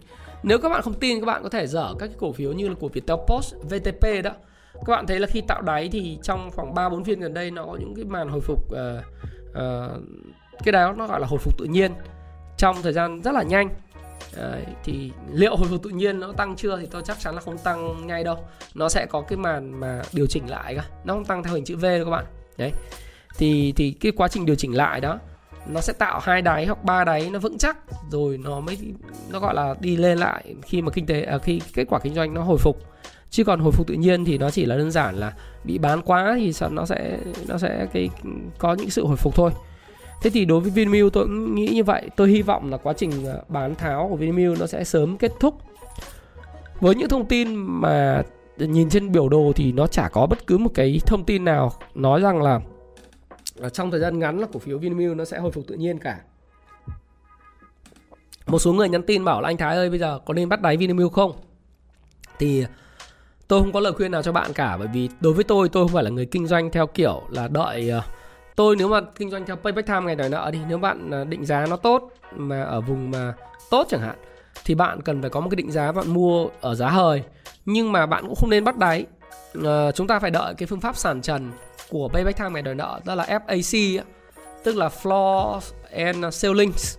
[0.43, 2.69] Nếu các bạn không tin các bạn có thể dở các cái cổ phiếu như
[2.69, 4.31] là của Viettel Post VTP đó.
[4.73, 7.51] Các bạn thấy là khi tạo đáy thì trong khoảng 3 4 phiên gần đây
[7.51, 9.03] nó có những cái màn hồi phục uh,
[9.49, 10.01] uh,
[10.63, 11.91] cái đó nó gọi là hồi phục tự nhiên
[12.57, 13.69] trong thời gian rất là nhanh.
[14.37, 17.41] Đấy, thì liệu hồi phục tự nhiên nó tăng chưa thì tôi chắc chắn là
[17.41, 18.37] không tăng ngay đâu.
[18.75, 21.65] Nó sẽ có cái màn mà điều chỉnh lại cả nó không tăng theo hình
[21.65, 22.25] chữ V đâu các bạn.
[22.57, 22.71] Đấy
[23.37, 25.19] thì thì cái quá trình điều chỉnh lại đó
[25.67, 27.77] nó sẽ tạo hai đáy hoặc ba đáy nó vững chắc
[28.11, 28.77] rồi nó mới
[29.31, 32.13] nó gọi là đi lên lại khi mà kinh tế à, khi kết quả kinh
[32.13, 32.77] doanh nó hồi phục.
[33.29, 36.01] Chứ còn hồi phục tự nhiên thì nó chỉ là đơn giản là bị bán
[36.01, 38.09] quá thì nó sẽ nó sẽ cái
[38.57, 39.51] có những sự hồi phục thôi.
[40.21, 42.09] Thế thì đối với vinmilk tôi cũng nghĩ như vậy.
[42.15, 45.31] Tôi hy vọng là quá trình à, bán tháo của vinmilk nó sẽ sớm kết
[45.39, 45.55] thúc.
[46.79, 48.21] Với những thông tin mà
[48.57, 51.71] nhìn trên biểu đồ thì nó chả có bất cứ một cái thông tin nào
[51.95, 52.59] nói rằng là
[53.73, 56.19] trong thời gian ngắn là cổ phiếu Vinamilk nó sẽ hồi phục tự nhiên cả.
[58.47, 60.61] Một số người nhắn tin bảo là anh Thái ơi bây giờ có nên bắt
[60.61, 61.31] đáy Vinamilk không?
[62.39, 62.65] Thì
[63.47, 65.85] tôi không có lời khuyên nào cho bạn cả bởi vì đối với tôi tôi
[65.85, 68.01] không phải là người kinh doanh theo kiểu là đợi ờ,
[68.55, 71.23] tôi nếu mà kinh doanh theo payback time ngày đòi nợ thì nếu bạn ờ,
[71.23, 73.33] định giá nó tốt mà ở vùng mà
[73.69, 74.15] tốt chẳng hạn
[74.65, 77.23] thì bạn cần phải có một cái định giá bạn mua ở giá hời
[77.65, 79.05] nhưng mà bạn cũng không nên bắt đáy.
[79.65, 81.51] À, chúng ta phải đợi cái phương pháp sàn trần
[81.93, 84.01] của payback time ngày đòi nợ đó là FAC
[84.63, 85.59] tức là floor
[85.91, 86.97] and ceilings.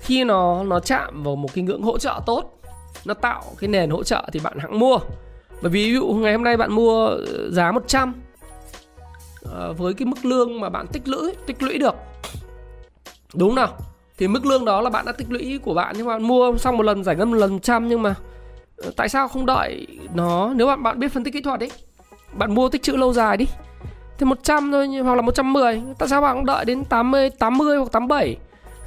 [0.00, 2.60] Khi nó nó chạm vào một cái ngưỡng hỗ trợ tốt,
[3.04, 4.98] nó tạo cái nền hỗ trợ thì bạn hãng mua.
[5.62, 8.14] Bởi vì ví dụ ngày hôm nay bạn mua ờ, giá 100
[9.42, 11.94] ờ, với cái mức lương mà bạn tích lũy tích lũy được.
[13.34, 13.76] Đúng nào?
[14.18, 16.56] Thì mức lương đó là bạn đã tích lũy của bạn, nhưng mà bạn mua
[16.58, 18.14] xong một lần, giải ngân một lần trăm, nhưng mà
[18.76, 20.52] ờ, tại sao không đợi nó?
[20.56, 21.70] Nếu bạn bạn biết phân tích kỹ thuật ấy,
[22.32, 23.46] bạn mua tích trữ lâu dài đi
[24.20, 27.92] thì 100 thôi hoặc là 110 tại sao bạn không đợi đến 80 80 hoặc
[27.92, 28.36] 87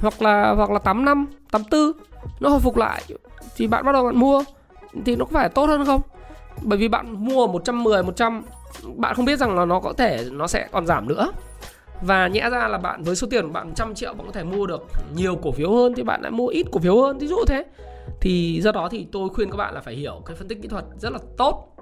[0.00, 1.92] hoặc là hoặc là 85 84
[2.40, 3.02] nó hồi phục lại
[3.56, 4.44] thì bạn bắt đầu bạn mua.
[5.04, 6.00] Thì nó có phải tốt hơn không?
[6.62, 8.42] Bởi vì bạn mua 110 100
[8.96, 11.32] bạn không biết rằng là nó có thể, nó sẽ còn giảm nữa.
[12.02, 14.44] Và nhẽ ra là bạn với số tiền của bạn trăm triệu bạn có thể
[14.44, 17.18] mua được nhiều cổ phiếu hơn thì bạn lại mua ít cổ phiếu hơn.
[17.18, 17.64] Ví dụ thế.
[18.20, 20.68] Thì do đó thì tôi khuyên các bạn là phải hiểu cái phân tích kỹ
[20.68, 21.76] thuật rất là tốt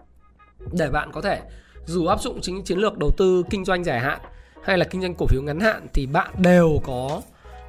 [0.72, 1.40] để bạn có thể
[1.86, 4.20] dù áp dụng chính chiến lược đầu tư kinh doanh dài hạn
[4.62, 7.22] hay là kinh doanh cổ phiếu ngắn hạn thì bạn đều có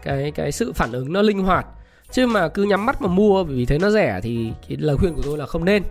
[0.03, 1.65] cái cái sự phản ứng nó linh hoạt.
[2.11, 5.15] Chứ mà cứ nhắm mắt mà mua vì thấy nó rẻ thì cái lời khuyên
[5.15, 5.83] của tôi là không nên.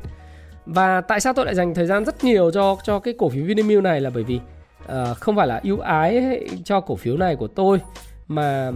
[0.67, 3.45] Và tại sao tôi lại dành thời gian rất nhiều cho cho cái cổ phiếu
[3.45, 4.41] Vinamilk này là bởi vì
[4.85, 7.81] uh, không phải là ưu ái cho cổ phiếu này của tôi
[8.29, 8.73] mà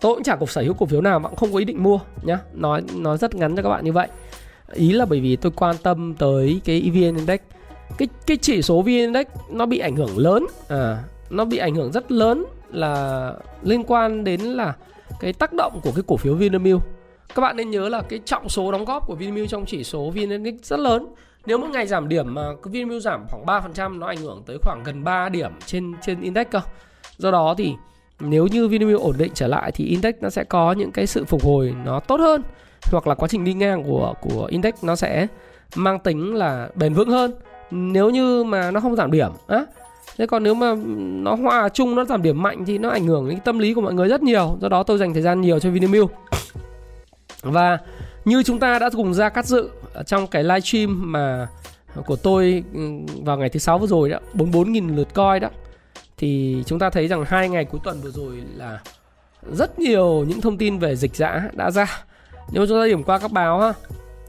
[0.00, 1.82] tôi cũng chả cục sở hữu cổ phiếu nào mà cũng không có ý định
[1.82, 2.38] mua nhá.
[2.52, 4.08] Nói nói rất ngắn cho các bạn như vậy.
[4.72, 7.40] Ý là bởi vì tôi quan tâm tới cái EVN Index
[7.98, 11.74] cái cái chỉ số VN Index nó bị ảnh hưởng lớn à nó bị ảnh
[11.74, 14.74] hưởng rất lớn là liên quan đến là
[15.20, 16.82] cái tác động của cái cổ phiếu Vinamilk
[17.34, 20.10] các bạn nên nhớ là cái trọng số đóng góp của Vinamilk trong chỉ số
[20.10, 21.06] VN Index rất lớn
[21.46, 24.82] nếu mỗi ngày giảm điểm mà Vinamilk giảm khoảng 3% nó ảnh hưởng tới khoảng
[24.84, 26.60] gần 3 điểm trên trên index cơ.
[27.16, 27.74] Do đó thì
[28.20, 31.24] nếu như Vinamilk ổn định trở lại thì index nó sẽ có những cái sự
[31.24, 32.42] phục hồi nó tốt hơn,
[32.92, 35.26] hoặc là quá trình đi ngang của của index nó sẽ
[35.74, 37.34] mang tính là bền vững hơn.
[37.70, 39.64] Nếu như mà nó không giảm điểm, á,
[40.18, 40.74] Thế còn nếu mà
[41.22, 43.80] nó hòa chung, nó giảm điểm mạnh thì nó ảnh hưởng đến tâm lý của
[43.80, 44.58] mọi người rất nhiều.
[44.60, 46.10] Do đó tôi dành thời gian nhiều cho Vinamilk.
[47.42, 47.78] Và
[48.24, 49.70] như chúng ta đã cùng ra cắt dự
[50.06, 51.48] trong cái live stream mà
[52.06, 52.80] của tôi ừ,
[53.24, 55.48] vào ngày thứ sáu vừa rồi đó 44.000 lượt coi đó,
[56.16, 58.80] thì chúng ta thấy rằng hai ngày cuối tuần vừa rồi là
[59.52, 62.04] rất nhiều những thông tin về dịch dã đã ra
[62.52, 63.72] nếu chúng ta điểm qua các báo ha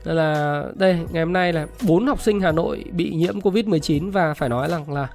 [0.04, 4.34] là, đây, ngày hôm nay là bốn học sinh Hà Nội bị nhiễm Covid-19 và
[4.34, 5.08] phải nói rằng là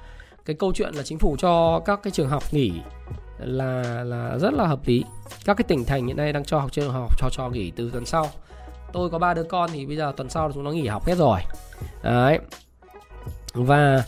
[0.45, 2.73] cái câu chuyện là chính phủ cho các cái trường học nghỉ
[3.39, 5.03] là là rất là hợp lý.
[5.45, 7.89] Các cái tỉnh thành hiện nay đang cho học trường học, cho cho nghỉ từ
[7.91, 8.27] tuần sau.
[8.93, 11.15] Tôi có ba đứa con thì bây giờ tuần sau chúng nó nghỉ học hết
[11.17, 11.39] rồi.
[12.03, 12.39] Đấy.
[13.53, 14.03] Và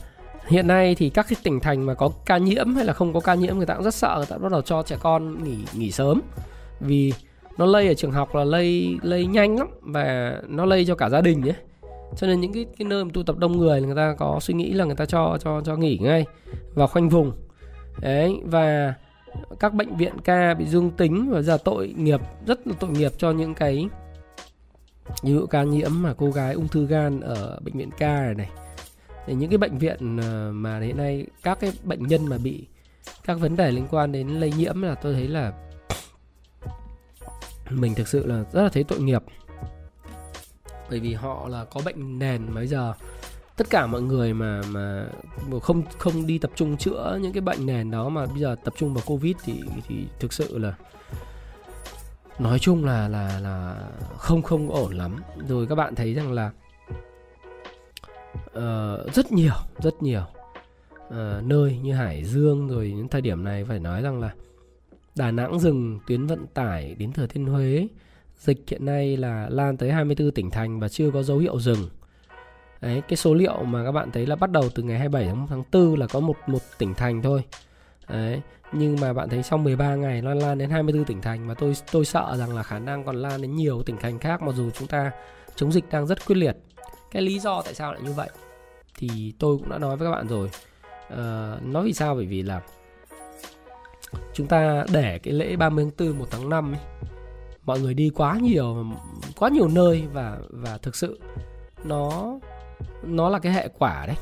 [0.48, 3.20] hiện nay thì các cái tỉnh thành mà có ca nhiễm hay là không có
[3.20, 5.58] ca nhiễm, người ta cũng rất sợ, người ta bắt đầu cho trẻ con nghỉ
[5.74, 6.22] nghỉ sớm.
[6.80, 7.13] Vì
[7.58, 11.10] nó lây ở trường học là lây lây nhanh lắm và nó lây cho cả
[11.10, 11.56] gia đình ấy.
[12.15, 14.54] Cho nên những cái cái nơi mà tụ tập đông người người ta có suy
[14.54, 16.26] nghĩ là người ta cho cho cho nghỉ ngay
[16.74, 17.32] và khoanh vùng.
[18.02, 18.93] Đấy, và
[19.60, 23.12] các bệnh viện ca bị dương tính và giờ tội nghiệp, rất là tội nghiệp
[23.17, 23.89] cho những cái
[25.24, 28.50] như ca nhiễm mà cô gái ung thư gan ở bệnh viện ca này này.
[29.26, 32.65] Thì những cái bệnh viện ờ, mà hiện nay các cái bệnh nhân mà bị
[33.26, 35.54] các vấn đề liên quan đến lây nhiễm là tôi thấy là
[37.69, 39.23] mình thực sự là rất là thấy tội nghiệp.
[40.89, 42.93] Bởi vì họ là có bệnh nền mà bây giờ
[43.56, 45.06] tất cả mọi người mà mà
[45.62, 48.73] không không đi tập trung chữa những cái bệnh nền đó mà bây giờ tập
[48.77, 50.75] trung vào covid thì thì thực sự là
[52.39, 53.75] nói chung là là là
[54.17, 55.23] không không ổn lắm.
[55.47, 56.51] Rồi các bạn thấy rằng là
[58.58, 60.23] uh, rất nhiều rất nhiều
[61.08, 64.34] uh, nơi như Hải Dương rồi những thời điểm này phải nói rằng là
[65.17, 67.88] Đà Nẵng dừng tuyến vận tải đến Thừa Thiên Huế
[68.38, 71.89] dịch hiện nay là lan tới 24 tỉnh thành và chưa có dấu hiệu dừng
[72.82, 75.63] Đấy, cái số liệu mà các bạn thấy là bắt đầu từ ngày 27 tháng
[75.71, 77.43] 4 là có một một tỉnh thành thôi.
[78.10, 81.53] Đấy, nhưng mà bạn thấy sau 13 ngày nó lan đến 24 tỉnh thành mà
[81.53, 84.56] tôi tôi sợ rằng là khả năng còn lan đến nhiều tỉnh thành khác mặc
[84.56, 85.12] dù chúng ta
[85.56, 86.58] chống dịch đang rất quyết liệt.
[87.12, 88.30] Cái lý do tại sao lại như vậy
[88.97, 90.49] thì tôi cũng đã nói với các bạn rồi.
[91.13, 92.62] Uh, nói vì sao bởi vì là
[94.34, 96.82] chúng ta để cái lễ 30 tháng 4 1 tháng 5 ấy,
[97.65, 98.86] mọi người đi quá nhiều
[99.38, 101.20] quá nhiều nơi và và thực sự
[101.84, 102.39] nó
[103.04, 104.15] nó là cái hệ quả đấy.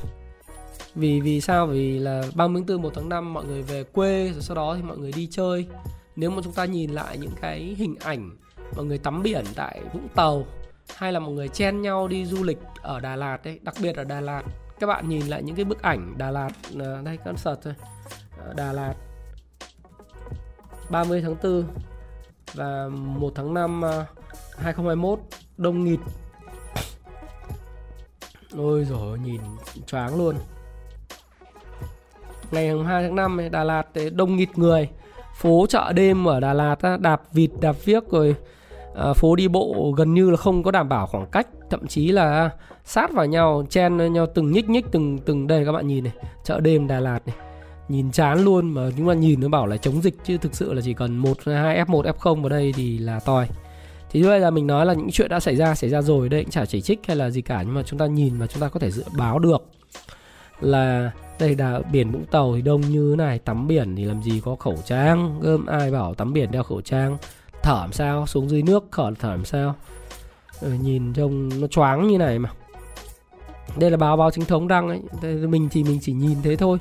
[0.94, 1.66] Vì vì sao?
[1.66, 4.74] Vì là 30 tháng 4 1 tháng 5 mọi người về quê, rồi sau đó
[4.76, 5.66] thì mọi người đi chơi.
[6.16, 8.30] Nếu mà chúng ta nhìn lại những cái hình ảnh
[8.76, 10.46] mọi người tắm biển tại Vũng Tàu,
[10.96, 13.96] hay là mọi người chen nhau đi du lịch ở Đà Lạt đấy đặc biệt
[13.96, 14.42] ở Đà Lạt.
[14.80, 17.74] Các bạn nhìn lại những cái bức ảnh Đà Lạt ờ, đây con sợt thôi
[18.38, 18.94] ờ, Đà Lạt
[20.90, 21.64] 30 tháng 4
[22.54, 23.82] và 1 tháng 5
[24.56, 26.00] 2021 à, đông nghịt.
[28.56, 29.40] Ôi rồi nhìn
[29.86, 30.34] choáng luôn.
[32.50, 34.88] Ngày 2 tháng 5 Đà Lạt đông nghịt người.
[35.36, 38.36] Phố chợ đêm ở Đà Lạt đạp vịt đạp viếc rồi
[38.94, 41.46] à, Phố đi bộ gần như là không có đảm bảo khoảng cách.
[41.70, 42.50] Thậm chí là
[42.84, 46.12] sát vào nhau chen nhau từng nhích nhích từng từng đây các bạn nhìn này
[46.44, 47.36] chợ đêm Đà Lạt này
[47.88, 50.72] nhìn chán luôn mà chúng ta nhìn nó bảo là chống dịch chứ thực sự
[50.72, 53.48] là chỉ cần một hai f 1 f 0 vào đây thì là toi.
[54.10, 56.44] Thì bây giờ mình nói là những chuyện đã xảy ra xảy ra rồi đây
[56.44, 58.60] cũng chả chỉ trích hay là gì cả nhưng mà chúng ta nhìn và chúng
[58.60, 59.66] ta có thể dự báo được
[60.60, 64.22] là đây là biển Vũng Tàu thì đông như thế này tắm biển thì làm
[64.22, 67.16] gì có khẩu trang gơm ai bảo tắm biển đeo khẩu trang
[67.66, 69.74] thở làm sao xuống dưới nước thở thở làm sao.
[70.60, 72.50] Ừ, nhìn trông nó choáng như này mà.
[73.76, 75.00] Đây là báo báo chính thống đăng ấy
[75.46, 76.78] mình thì mình chỉ nhìn thế thôi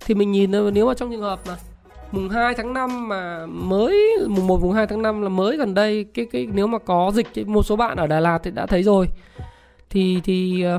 [0.00, 1.56] thì mình nhìn nếu mà trong trường hợp mà
[2.12, 5.74] mùng 2 tháng 5 mà mới mùng 1 mùng 2 tháng 5 là mới gần
[5.74, 8.50] đây cái cái nếu mà có dịch thì một số bạn ở Đà Lạt thì
[8.50, 9.08] đã thấy rồi.
[9.90, 10.78] Thì thì ờ,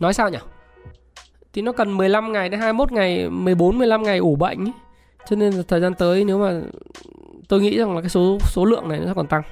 [0.00, 0.38] nói sao nhỉ?
[1.52, 4.72] Thì nó cần 15 ngày đến 21 ngày, 14 15 ngày ủ bệnh ấy.
[5.28, 6.60] Cho nên là thời gian tới nếu mà
[7.48, 9.42] tôi nghĩ rằng là cái số số lượng này nó sẽ còn tăng.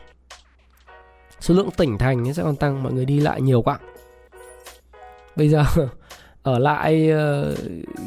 [1.41, 3.79] Số lượng tỉnh thành nó sẽ còn tăng, mọi người đi lại nhiều quá.
[5.37, 5.65] Bây giờ
[6.47, 7.59] ở lại uh,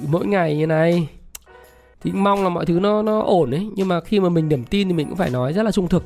[0.07, 1.07] mỗi ngày như này.
[2.01, 4.63] Thì mong là mọi thứ nó nó ổn đấy nhưng mà khi mà mình điểm
[4.63, 6.03] tin thì mình cũng phải nói rất là trung thực.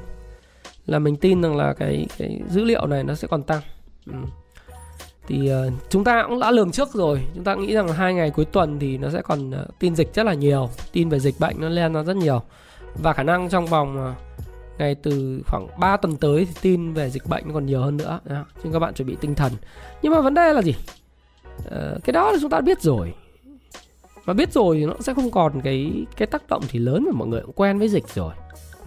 [0.86, 3.62] Là mình tin rằng là cái cái dữ liệu này nó sẽ còn tăng.
[4.06, 4.14] Ừ.
[5.28, 7.22] thì uh, chúng ta cũng đã lường trước rồi.
[7.36, 9.96] Chúng ta nghĩ rằng là hai ngày cuối tuần thì nó sẽ còn uh, tin
[9.96, 10.70] dịch rất là nhiều.
[10.92, 12.42] Tin về dịch bệnh nó lên ra rất nhiều.
[12.96, 14.18] Và khả năng trong vòng uh,
[14.78, 18.20] ngày từ khoảng 3 tuần tới thì tin về dịch bệnh còn nhiều hơn nữa.
[18.26, 18.46] Đó.
[18.64, 19.52] nhưng các bạn chuẩn bị tinh thần.
[20.02, 20.76] Nhưng mà vấn đề là gì?
[21.60, 23.14] Uh, cái đó là chúng ta biết rồi.
[24.26, 27.12] Và biết rồi thì nó sẽ không còn cái cái tác động thì lớn mà
[27.16, 28.34] mọi người cũng quen với dịch rồi.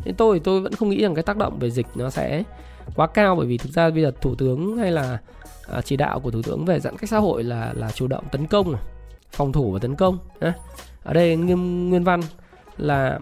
[0.05, 2.43] Nên tôi tôi vẫn không nghĩ rằng cái tác động về dịch nó sẽ
[2.97, 5.19] quá cao bởi vì thực ra bây giờ thủ tướng hay là
[5.69, 8.25] à, chỉ đạo của thủ tướng về giãn cách xã hội là là chủ động
[8.33, 8.75] tấn công
[9.33, 10.19] phòng thủ và tấn công
[11.05, 12.21] ở đây nguyên nguyên văn
[12.77, 13.19] là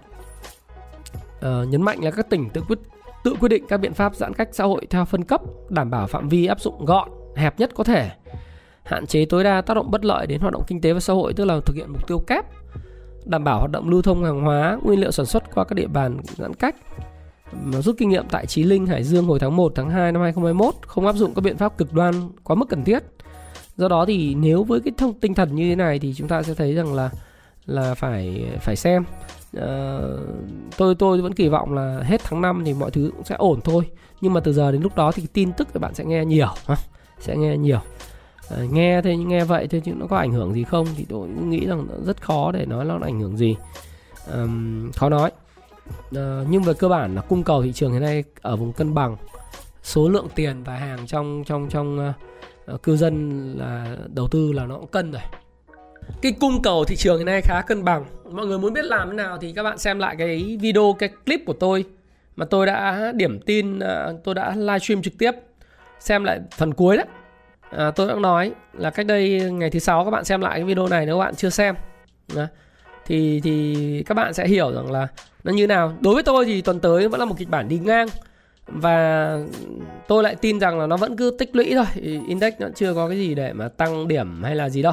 [1.39, 2.79] uh, nhấn mạnh là các tỉnh tự quyết
[3.25, 6.07] tự quyết định các biện pháp giãn cách xã hội theo phân cấp đảm bảo
[6.07, 8.11] phạm vi áp dụng gọn hẹp nhất có thể
[8.85, 11.13] hạn chế tối đa tác động bất lợi đến hoạt động kinh tế và xã
[11.13, 12.45] hội tức là thực hiện mục tiêu kép
[13.25, 15.87] đảm bảo hoạt động lưu thông hàng hóa nguyên liệu sản xuất qua các địa
[15.87, 16.77] bàn giãn cách
[17.63, 20.23] mà rút kinh nghiệm tại Chí Linh, Hải Dương hồi tháng 1, tháng 2 năm
[20.23, 23.03] 2021 không áp dụng các biện pháp cực đoan quá mức cần thiết.
[23.77, 26.43] Do đó thì nếu với cái thông tinh thần như thế này thì chúng ta
[26.43, 27.11] sẽ thấy rằng là
[27.67, 29.05] là phải phải xem.
[29.57, 29.99] À,
[30.77, 33.61] tôi tôi vẫn kỳ vọng là hết tháng 5 thì mọi thứ cũng sẽ ổn
[33.65, 33.85] thôi.
[34.21, 36.49] Nhưng mà từ giờ đến lúc đó thì tin tức các bạn sẽ nghe nhiều,
[36.67, 36.77] ha?
[37.19, 37.81] sẽ nghe nhiều.
[38.49, 41.29] Ờ, nghe thế nghe vậy thôi chứ nó có ảnh hưởng gì không thì tôi
[41.29, 43.57] nghĩ rằng rất khó để nói nó ảnh hưởng gì.
[44.33, 45.31] Um, khó nói.
[45.89, 48.95] Uh, nhưng về cơ bản là cung cầu thị trường hiện nay ở vùng cân
[48.95, 49.17] bằng
[49.83, 52.15] số lượng tiền và hàng trong trong trong
[52.75, 55.23] uh, cư dân là đầu tư là nó cũng cân rồi.
[56.23, 58.05] Cái cung cầu thị trường hiện nay khá cân bằng.
[58.31, 61.09] Mọi người muốn biết làm thế nào thì các bạn xem lại cái video cái
[61.27, 61.85] clip của tôi
[62.37, 63.83] mà tôi đã điểm tin uh,
[64.25, 65.33] tôi đã livestream trực tiếp.
[66.01, 67.07] Xem lại phần cuối đấy
[67.71, 70.65] à, tôi đã nói là cách đây ngày thứ sáu các bạn xem lại cái
[70.65, 71.75] video này nếu các bạn chưa xem.
[72.37, 72.49] À,
[73.07, 75.09] thì thì các bạn sẽ hiểu rằng là
[75.45, 75.93] nó như nào.
[76.01, 78.09] Đối với tôi thì tuần tới vẫn là một kịch bản đi ngang
[78.67, 79.39] và
[80.09, 81.87] tôi lại tin rằng là nó vẫn cứ tích lũy thôi.
[82.29, 84.93] Index nó chưa có cái gì để mà tăng điểm hay là gì đâu.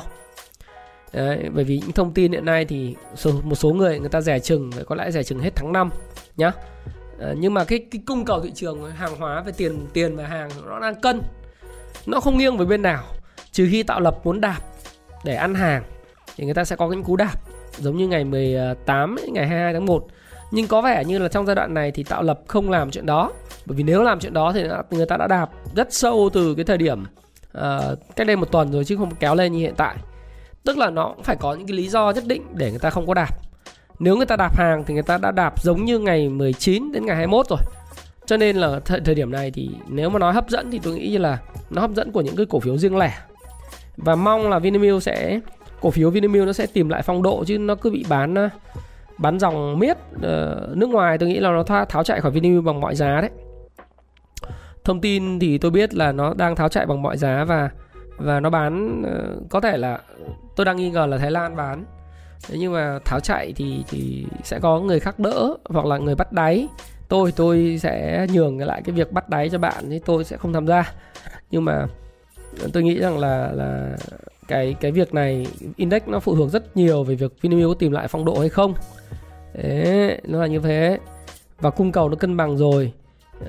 [1.13, 2.95] Đấy, bởi vì những thông tin hiện nay thì
[3.43, 5.89] một số người người ta rẻ chừng có lẽ rẻ chừng hết tháng 5
[6.37, 6.51] nhá.
[7.19, 10.27] À, nhưng mà cái, cái cung cầu thị trường hàng hóa về tiền tiền và
[10.27, 11.21] hàng nó đang cân
[12.05, 13.03] nó không nghiêng về bên nào
[13.51, 14.59] trừ khi tạo lập muốn đạp
[15.23, 15.83] để ăn hàng
[16.35, 17.35] thì người ta sẽ có những cú đạp
[17.77, 20.07] giống như ngày 18 ngày 22 tháng 1
[20.51, 23.05] nhưng có vẻ như là trong giai đoạn này thì tạo lập không làm chuyện
[23.05, 23.31] đó
[23.65, 26.65] bởi vì nếu làm chuyện đó thì người ta đã đạp rất sâu từ cái
[26.65, 27.03] thời điểm
[27.57, 29.95] uh, cách đây một tuần rồi chứ không kéo lên như hiện tại.
[30.63, 32.89] Tức là nó cũng phải có những cái lý do nhất định để người ta
[32.89, 33.29] không có đạp.
[33.99, 37.05] Nếu người ta đạp hàng thì người ta đã đạp giống như ngày 19 đến
[37.05, 37.59] ngày 21 rồi
[38.31, 40.93] cho nên là thời, thời điểm này thì nếu mà nói hấp dẫn thì tôi
[40.93, 41.39] nghĩ là
[41.69, 43.17] nó hấp dẫn của những cái cổ phiếu riêng lẻ.
[43.97, 45.39] Và mong là Vinamilk sẽ
[45.81, 48.49] cổ phiếu Vinamilk nó sẽ tìm lại phong độ chứ nó cứ bị bán ờ,
[49.17, 51.17] bán dòng miết uh, nước ngoài.
[51.17, 53.29] Tôi nghĩ là nó tháo, tháo chạy khỏi Vinamilk bằng mọi giá đấy.
[54.83, 57.69] Thông tin thì tôi biết là nó đang tháo chạy bằng mọi giá và
[58.17, 59.99] và nó bán uh, có thể là
[60.55, 61.85] tôi đang nghi ngờ là Thái Lan bán.
[62.47, 66.15] Thế nhưng mà tháo chạy thì thì sẽ có người khác đỡ hoặc là người
[66.15, 66.67] bắt đáy
[67.11, 70.53] tôi tôi sẽ nhường lại cái việc bắt đáy cho bạn thì tôi sẽ không
[70.53, 70.93] tham gia.
[71.51, 71.87] Nhưng mà
[72.73, 73.97] tôi nghĩ rằng là là
[74.47, 77.91] cái cái việc này index nó phụ thuộc rất nhiều về việc Vinamilk có tìm
[77.91, 78.73] lại phong độ hay không.
[79.53, 80.99] Đấy, nó là như thế.
[81.59, 82.93] Và cung cầu nó cân bằng rồi.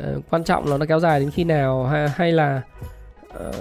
[0.03, 2.63] Ờ, quan trọng là nó kéo dài đến khi nào hay, hay là
[3.29, 3.55] uh,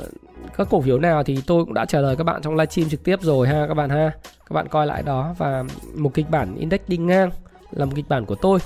[0.57, 3.03] các cổ phiếu nào thì tôi cũng đã trả lời các bạn trong livestream trực
[3.03, 4.11] tiếp rồi ha các bạn ha.
[4.21, 5.63] Các bạn coi lại đó và
[5.95, 7.29] một kịch bản index đi ngang
[7.71, 8.59] là một kịch bản của tôi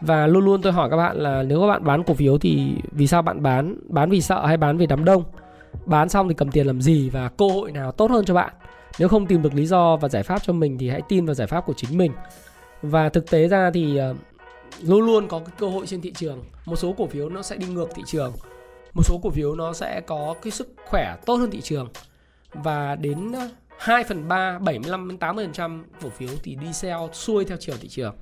[0.00, 2.74] và luôn luôn tôi hỏi các bạn là nếu các bạn bán cổ phiếu thì
[2.92, 3.76] vì sao bạn bán?
[3.88, 5.24] Bán vì sợ hay bán vì đám đông?
[5.86, 8.52] Bán xong thì cầm tiền làm gì và cơ hội nào tốt hơn cho bạn?
[8.98, 11.34] Nếu không tìm được lý do và giải pháp cho mình thì hãy tin vào
[11.34, 12.12] giải pháp của chính mình.
[12.82, 14.14] Và thực tế ra thì ờ,
[14.82, 16.44] luôn luôn có cái cơ hội trên thị trường.
[16.66, 18.32] Một số cổ phiếu nó sẽ đi ngược thị trường.
[18.94, 21.88] Một số cổ phiếu nó sẽ có cái sức khỏe tốt hơn thị trường.
[22.52, 27.44] Và đến ờ, 2 phần 3, 75 đến 80% cổ phiếu thì đi sell xuôi
[27.44, 28.14] theo chiều thị trường.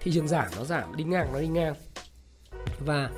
[0.00, 1.74] Thị trường giảm nó giảm, đi ngang nó đi ngang.
[2.78, 3.10] Và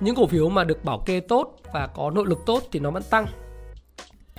[0.00, 2.90] những cổ phiếu mà được bảo kê tốt và có nội lực tốt thì nó
[2.90, 3.26] vẫn tăng.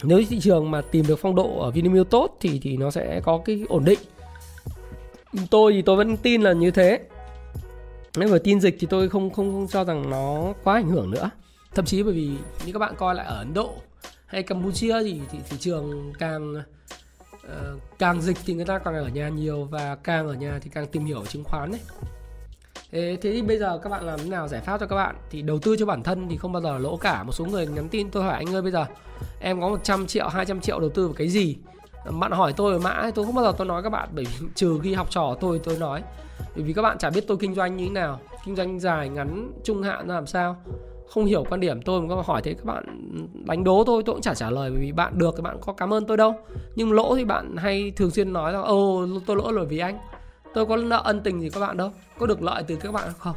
[0.03, 3.21] Nếu thị trường mà tìm được phong độ ở Vinamilk tốt thì thì nó sẽ
[3.23, 3.99] có cái ổn định.
[5.49, 6.99] Tôi thì tôi vẫn tin là như thế.
[8.17, 11.11] Nếu mà tin dịch thì tôi không không, không cho rằng nó quá ảnh hưởng
[11.11, 11.29] nữa
[11.75, 12.29] thậm chí bởi vì
[12.65, 13.73] như các bạn coi lại ở Ấn Độ
[14.25, 16.55] hay Campuchia thì, thì thị trường càng
[17.45, 20.69] uh, càng dịch thì người ta càng ở nhà nhiều và càng ở nhà thì
[20.73, 21.81] càng tìm hiểu chứng khoán đấy
[22.91, 25.15] Thế, thì bây giờ các bạn làm thế nào giải pháp cho các bạn?
[25.29, 27.23] Thì đầu tư cho bản thân thì không bao giờ lỗ cả.
[27.23, 28.85] Một số người nhắn tin tôi hỏi anh ơi bây giờ
[29.39, 31.57] em có 100 triệu 200 triệu đầu tư vào cái gì?
[32.19, 34.79] Bạn hỏi tôi mã tôi không bao giờ tôi nói các bạn bởi vì trừ
[34.83, 36.03] khi học trò tôi tôi nói.
[36.55, 38.19] Bởi vì các bạn chả biết tôi kinh doanh như thế nào.
[38.45, 40.57] Kinh doanh dài ngắn trung hạn làm sao
[41.09, 42.83] không hiểu quan điểm tôi mà hỏi thế các bạn
[43.45, 45.73] đánh đố tôi tôi cũng chả trả lời bởi vì bạn được thì bạn có
[45.73, 46.35] cảm ơn tôi đâu.
[46.75, 49.97] Nhưng lỗ thì bạn hay thường xuyên nói là ô tôi lỗ rồi vì anh.
[50.53, 51.91] Tôi có nợ ân tình gì các bạn đâu?
[52.19, 53.35] Có được lợi từ các bạn không?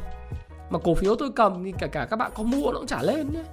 [0.69, 3.01] Mà cổ phiếu tôi cầm thì cả cả các bạn có mua nó cũng trả
[3.01, 3.43] lên nhé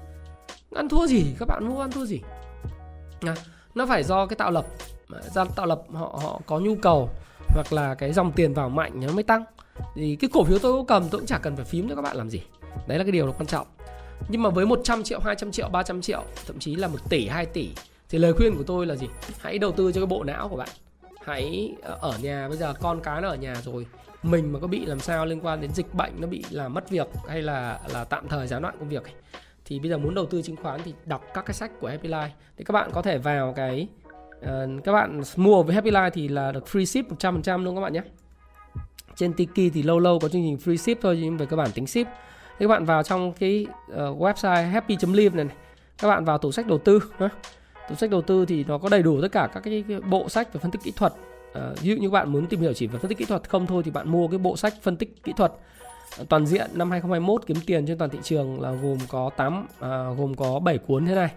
[0.75, 1.25] ăn thua gì?
[1.39, 2.21] Các bạn mua ăn thua gì?
[3.21, 3.35] À,
[3.75, 4.67] nó phải do cái tạo lập.
[5.35, 7.09] Ra tạo lập họ họ có nhu cầu
[7.49, 9.45] hoặc là cái dòng tiền vào mạnh nó mới tăng.
[9.95, 12.03] Thì cái cổ phiếu tôi có cầm tôi cũng chả cần phải phím cho các
[12.03, 12.43] bạn làm gì.
[12.87, 13.67] Đấy là cái điều quan trọng
[14.29, 17.47] nhưng mà với 100 triệu, 200 triệu, 300 triệu, thậm chí là 1 tỷ, 2
[17.47, 17.71] tỷ
[18.11, 19.07] thì lời khuyên của tôi là gì?
[19.41, 20.69] Hãy đầu tư cho cái bộ não của bạn.
[21.25, 22.49] Hãy ờ, ở nhà.
[22.49, 23.87] Bây giờ con cái nó ở nhà rồi.
[24.23, 26.91] Mình mà có bị làm sao liên quan đến dịch bệnh nó bị làm mất
[26.91, 29.13] việc hay là là tạm thời gián đoạn công việc ấy,
[29.65, 32.09] thì bây giờ muốn đầu tư chứng khoán thì đọc các cái sách của Happy
[32.09, 32.29] Life.
[32.57, 33.89] Thì các bạn có thể vào cái
[34.39, 34.49] uh,
[34.85, 37.93] các bạn mua với Happy Life thì là được free ship 100% luôn các bạn
[37.93, 38.03] nhé.
[39.17, 41.71] Trên Tiki thì lâu lâu có chương trình free ship thôi nhưng về cơ bản
[41.75, 42.07] tính ship
[42.61, 45.57] các bạn vào trong cái uh, website happy.live này, này
[45.99, 47.29] các bạn vào tủ sách đầu tư nhé.
[47.89, 50.29] tủ sách đầu tư thì nó có đầy đủ tất cả các cái, cái bộ
[50.29, 52.87] sách về phân tích kỹ thuật uh, ví dụ như bạn muốn tìm hiểu chỉ
[52.87, 55.23] về phân tích kỹ thuật không thôi thì bạn mua cái bộ sách phân tích
[55.25, 55.53] kỹ thuật
[56.19, 59.63] ờ, toàn diện năm 2021 kiếm tiền trên toàn thị trường là gồm có 8
[59.63, 61.31] uh, à, gồm có 7 cuốn thế này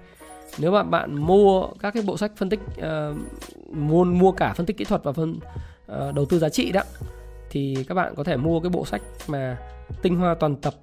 [0.59, 3.17] nếu mà bạn mua các cái bộ sách phân tích uh,
[3.69, 5.39] mua mua cả phân tích kỹ thuật và phân
[5.91, 6.81] uh, đầu tư giá trị đó
[7.49, 9.57] thì các bạn có thể mua cái bộ sách mà
[10.01, 10.73] tinh hoa toàn tập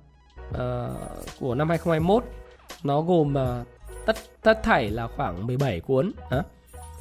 [0.50, 2.24] uh, của năm 2021
[2.84, 3.66] nó gồm uh,
[4.06, 6.42] tất tất thảy là khoảng 17 cuốn hả?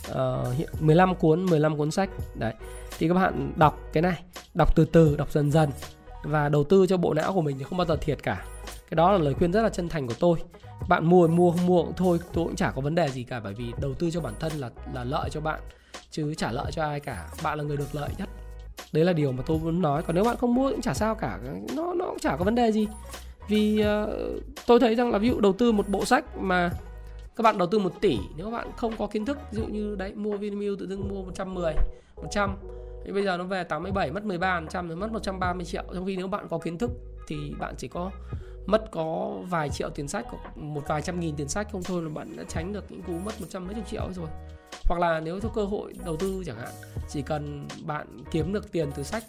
[0.09, 2.09] Ờ, uh, 15 cuốn 15 cuốn sách.
[2.35, 2.53] Đấy.
[2.97, 4.23] Thì các bạn đọc cái này
[4.53, 5.69] đọc từ từ đọc dần dần.
[6.23, 8.45] Và đầu tư cho bộ não của mình thì không bao giờ thiệt cả.
[8.89, 10.39] Cái đó là lời khuyên rất là chân thành của tôi.
[10.87, 13.39] Bạn mua mua không mua cũng thôi tôi cũng chả có vấn đề gì cả
[13.43, 15.59] bởi vì đầu tư cho bản thân là là lợi cho bạn
[16.11, 17.29] chứ trả lợi cho ai cả.
[17.43, 18.29] Bạn là người được lợi nhất.
[18.91, 20.03] Đấy là điều mà tôi muốn nói.
[20.03, 21.39] Còn nếu bạn không mua cũng chả sao cả.
[21.75, 22.87] Nó nó cũng chả có vấn đề gì
[23.49, 26.71] vì uh, tôi thấy rằng là ví dụ đầu tư một bộ sách mà
[27.35, 29.67] các bạn đầu tư 1 tỷ nếu các bạn không có kiến thức ví dụ
[29.67, 31.73] như đấy mua Vinamilk tự dưng mua 110
[32.15, 32.55] 100
[33.05, 35.83] thì bây giờ nó về 87 mất 13 trăm rồi mất 130 triệu.
[35.93, 36.91] Trong khi nếu bạn có kiến thức
[37.27, 38.11] thì bạn chỉ có
[38.65, 40.25] mất có vài triệu tiền sách
[40.55, 43.13] một vài trăm nghìn tiền sách không thôi là bạn đã tránh được những cú
[43.13, 44.27] mất một trăm mấy chục triệu rồi.
[44.83, 46.73] Hoặc là nếu có cơ hội đầu tư chẳng hạn
[47.09, 49.23] chỉ cần bạn kiếm được tiền từ sách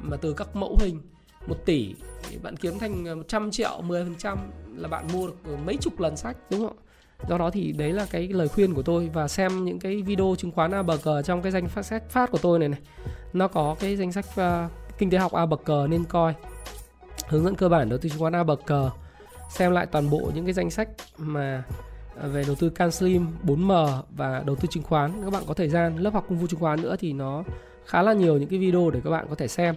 [0.00, 1.00] mà từ các mẫu hình
[1.46, 1.94] 1 tỷ
[2.42, 4.36] bạn kiếm thành ờ, 100 triệu 10%
[4.76, 6.76] là bạn mua được ờ, mấy chục lần sách đúng không
[7.28, 10.34] do đó thì đấy là cái lời khuyên của tôi và xem những cái video
[10.38, 12.80] chứng khoán A bờ cờ trong cái danh sách phát của tôi này này.
[13.32, 16.34] Nó có cái danh sách uh, kinh tế học A bậc cờ nên coi.
[17.28, 18.90] Hướng dẫn cơ bản đầu tư chứng khoán A bậc cờ
[19.50, 21.64] xem lại toàn bộ những cái danh sách mà
[22.22, 25.12] về đầu tư CanSlim 4M và đầu tư chứng khoán.
[25.24, 27.44] Các bạn có thời gian lớp học công phu chứng khoán nữa thì nó
[27.86, 29.74] khá là nhiều những cái video để các bạn có thể xem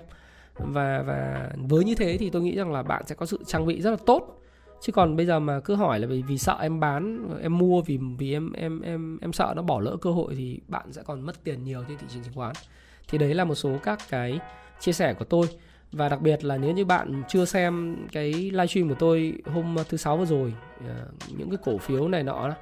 [0.58, 3.66] và và với như thế thì tôi nghĩ rằng là bạn sẽ có sự trang
[3.66, 4.42] bị rất là tốt.
[4.82, 7.82] Chứ còn bây giờ mà cứ hỏi là vì vì sợ em bán, em mua
[7.82, 11.04] vì vì em em em em sợ nó bỏ lỡ cơ hội thì bạn sẽ
[11.04, 12.54] còn mất tiền nhiều trên thị trường chứng khoán.
[13.08, 14.40] Thì đấy là một số các cái
[14.80, 15.48] chia sẻ của tôi.
[15.92, 19.98] Và đặc biệt là nếu như bạn chưa xem cái livestream của tôi hôm thứ
[19.98, 20.54] sáu vừa rồi
[20.88, 22.56] ờ, những cái cổ phiếu này nọ đó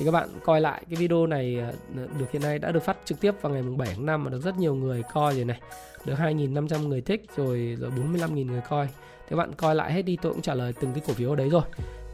[0.00, 1.72] thì các bạn coi lại cái video này à,
[2.18, 4.42] được hiện nay đã được phát trực tiếp vào ngày 7 tháng 5 và được
[4.42, 5.60] rất nhiều người coi rồi này.
[6.04, 8.88] Được 2.500 người thích rồi rồi 45.000 người coi.
[9.28, 11.36] Thì bạn coi lại hết đi tôi cũng trả lời từng cái cổ phiếu ở
[11.36, 11.62] đấy rồi.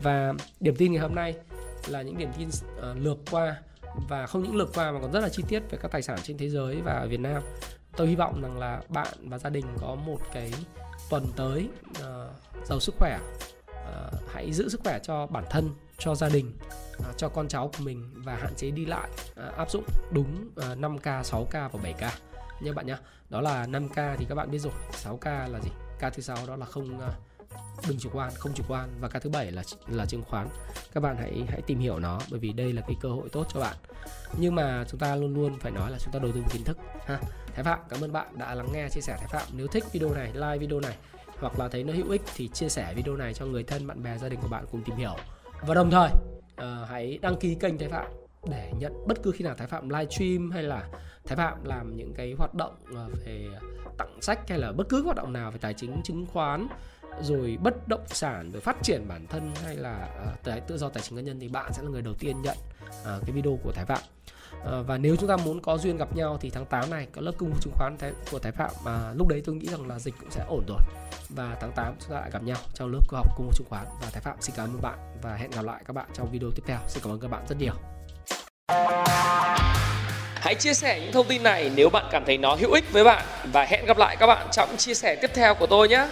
[0.02, 1.34] Và điểm tin ngày hôm nay
[1.88, 3.56] là những điểm tin uh, lược qua
[4.08, 6.18] và không những lược qua mà còn rất là chi tiết về các tài sản
[6.22, 7.42] trên thế giới và ở Việt Nam.
[7.96, 10.52] Tôi hy vọng rằng là bạn và gia đình có một cái
[11.10, 13.18] tuần tới uh, giàu sức khỏe
[13.70, 16.52] uh, hãy giữ sức khỏe cho bản thân cho gia đình
[17.04, 20.48] à, cho con cháu của mình và hạn chế đi lại à, áp dụng đúng
[20.56, 22.10] à, 5k 6k và 7k
[22.60, 22.96] nha bạn nhé
[23.30, 25.70] đó là 5k thì các bạn biết rồi 6k là gì?
[25.98, 27.08] K thứ sáu đó là không à,
[27.88, 28.88] đừng chủ quan không chủ quan.
[29.00, 30.48] Và cái thứ bảy là là chứng khoán.
[30.92, 33.46] Các bạn hãy hãy tìm hiểu nó bởi vì đây là cái cơ hội tốt
[33.54, 33.76] cho bạn.
[34.38, 36.78] Nhưng mà chúng ta luôn luôn phải nói là chúng ta đầu tư kiến thức
[37.06, 37.18] ha.
[37.54, 39.46] Thái Phạm cảm ơn bạn đã lắng nghe chia sẻ Thái Phạm.
[39.52, 40.96] Nếu thích video này like video này
[41.40, 44.02] hoặc là thấy nó hữu ích thì chia sẻ video này cho người thân bạn
[44.02, 45.16] bè gia đình của bạn cùng tìm hiểu
[45.60, 48.06] và đồng thời uh, hãy đăng ký kênh Thái Phạm
[48.50, 50.88] để nhận bất cứ khi nào Thái Phạm livestream hay là
[51.26, 53.48] Thái Phạm làm những cái hoạt động ờ, về
[53.98, 56.68] tặng sách hay là bất cứ hoạt động nào về tài chính chứng khoán
[57.22, 60.08] rồi bất động sản rồi phát triển bản thân hay là
[60.56, 62.56] uh, tự do tài chính cá nhân thì bạn sẽ là người đầu tiên nhận
[62.90, 64.00] uh, cái video của Thái Phạm.
[64.60, 67.20] Uh, và nếu chúng ta muốn có duyên gặp nhau thì tháng 8 này có
[67.20, 67.96] lớp cung chứng khoán
[68.30, 70.80] của Thái Phạm mà lúc đấy tôi nghĩ rằng là dịch cũng sẽ ổn rồi
[71.28, 73.86] và tháng 8 chúng ta lại gặp nhau trong lớp cơ học công chứng khoán.
[74.00, 76.50] Và Thái Phạm xin cảm ơn bạn và hẹn gặp lại các bạn trong video
[76.56, 76.78] tiếp theo.
[76.88, 77.74] Xin cảm ơn các bạn rất nhiều.
[80.34, 83.04] Hãy chia sẻ những thông tin này nếu bạn cảm thấy nó hữu ích với
[83.04, 83.24] bạn.
[83.52, 86.08] Và hẹn gặp lại các bạn trong chia sẻ tiếp theo của tôi nhé.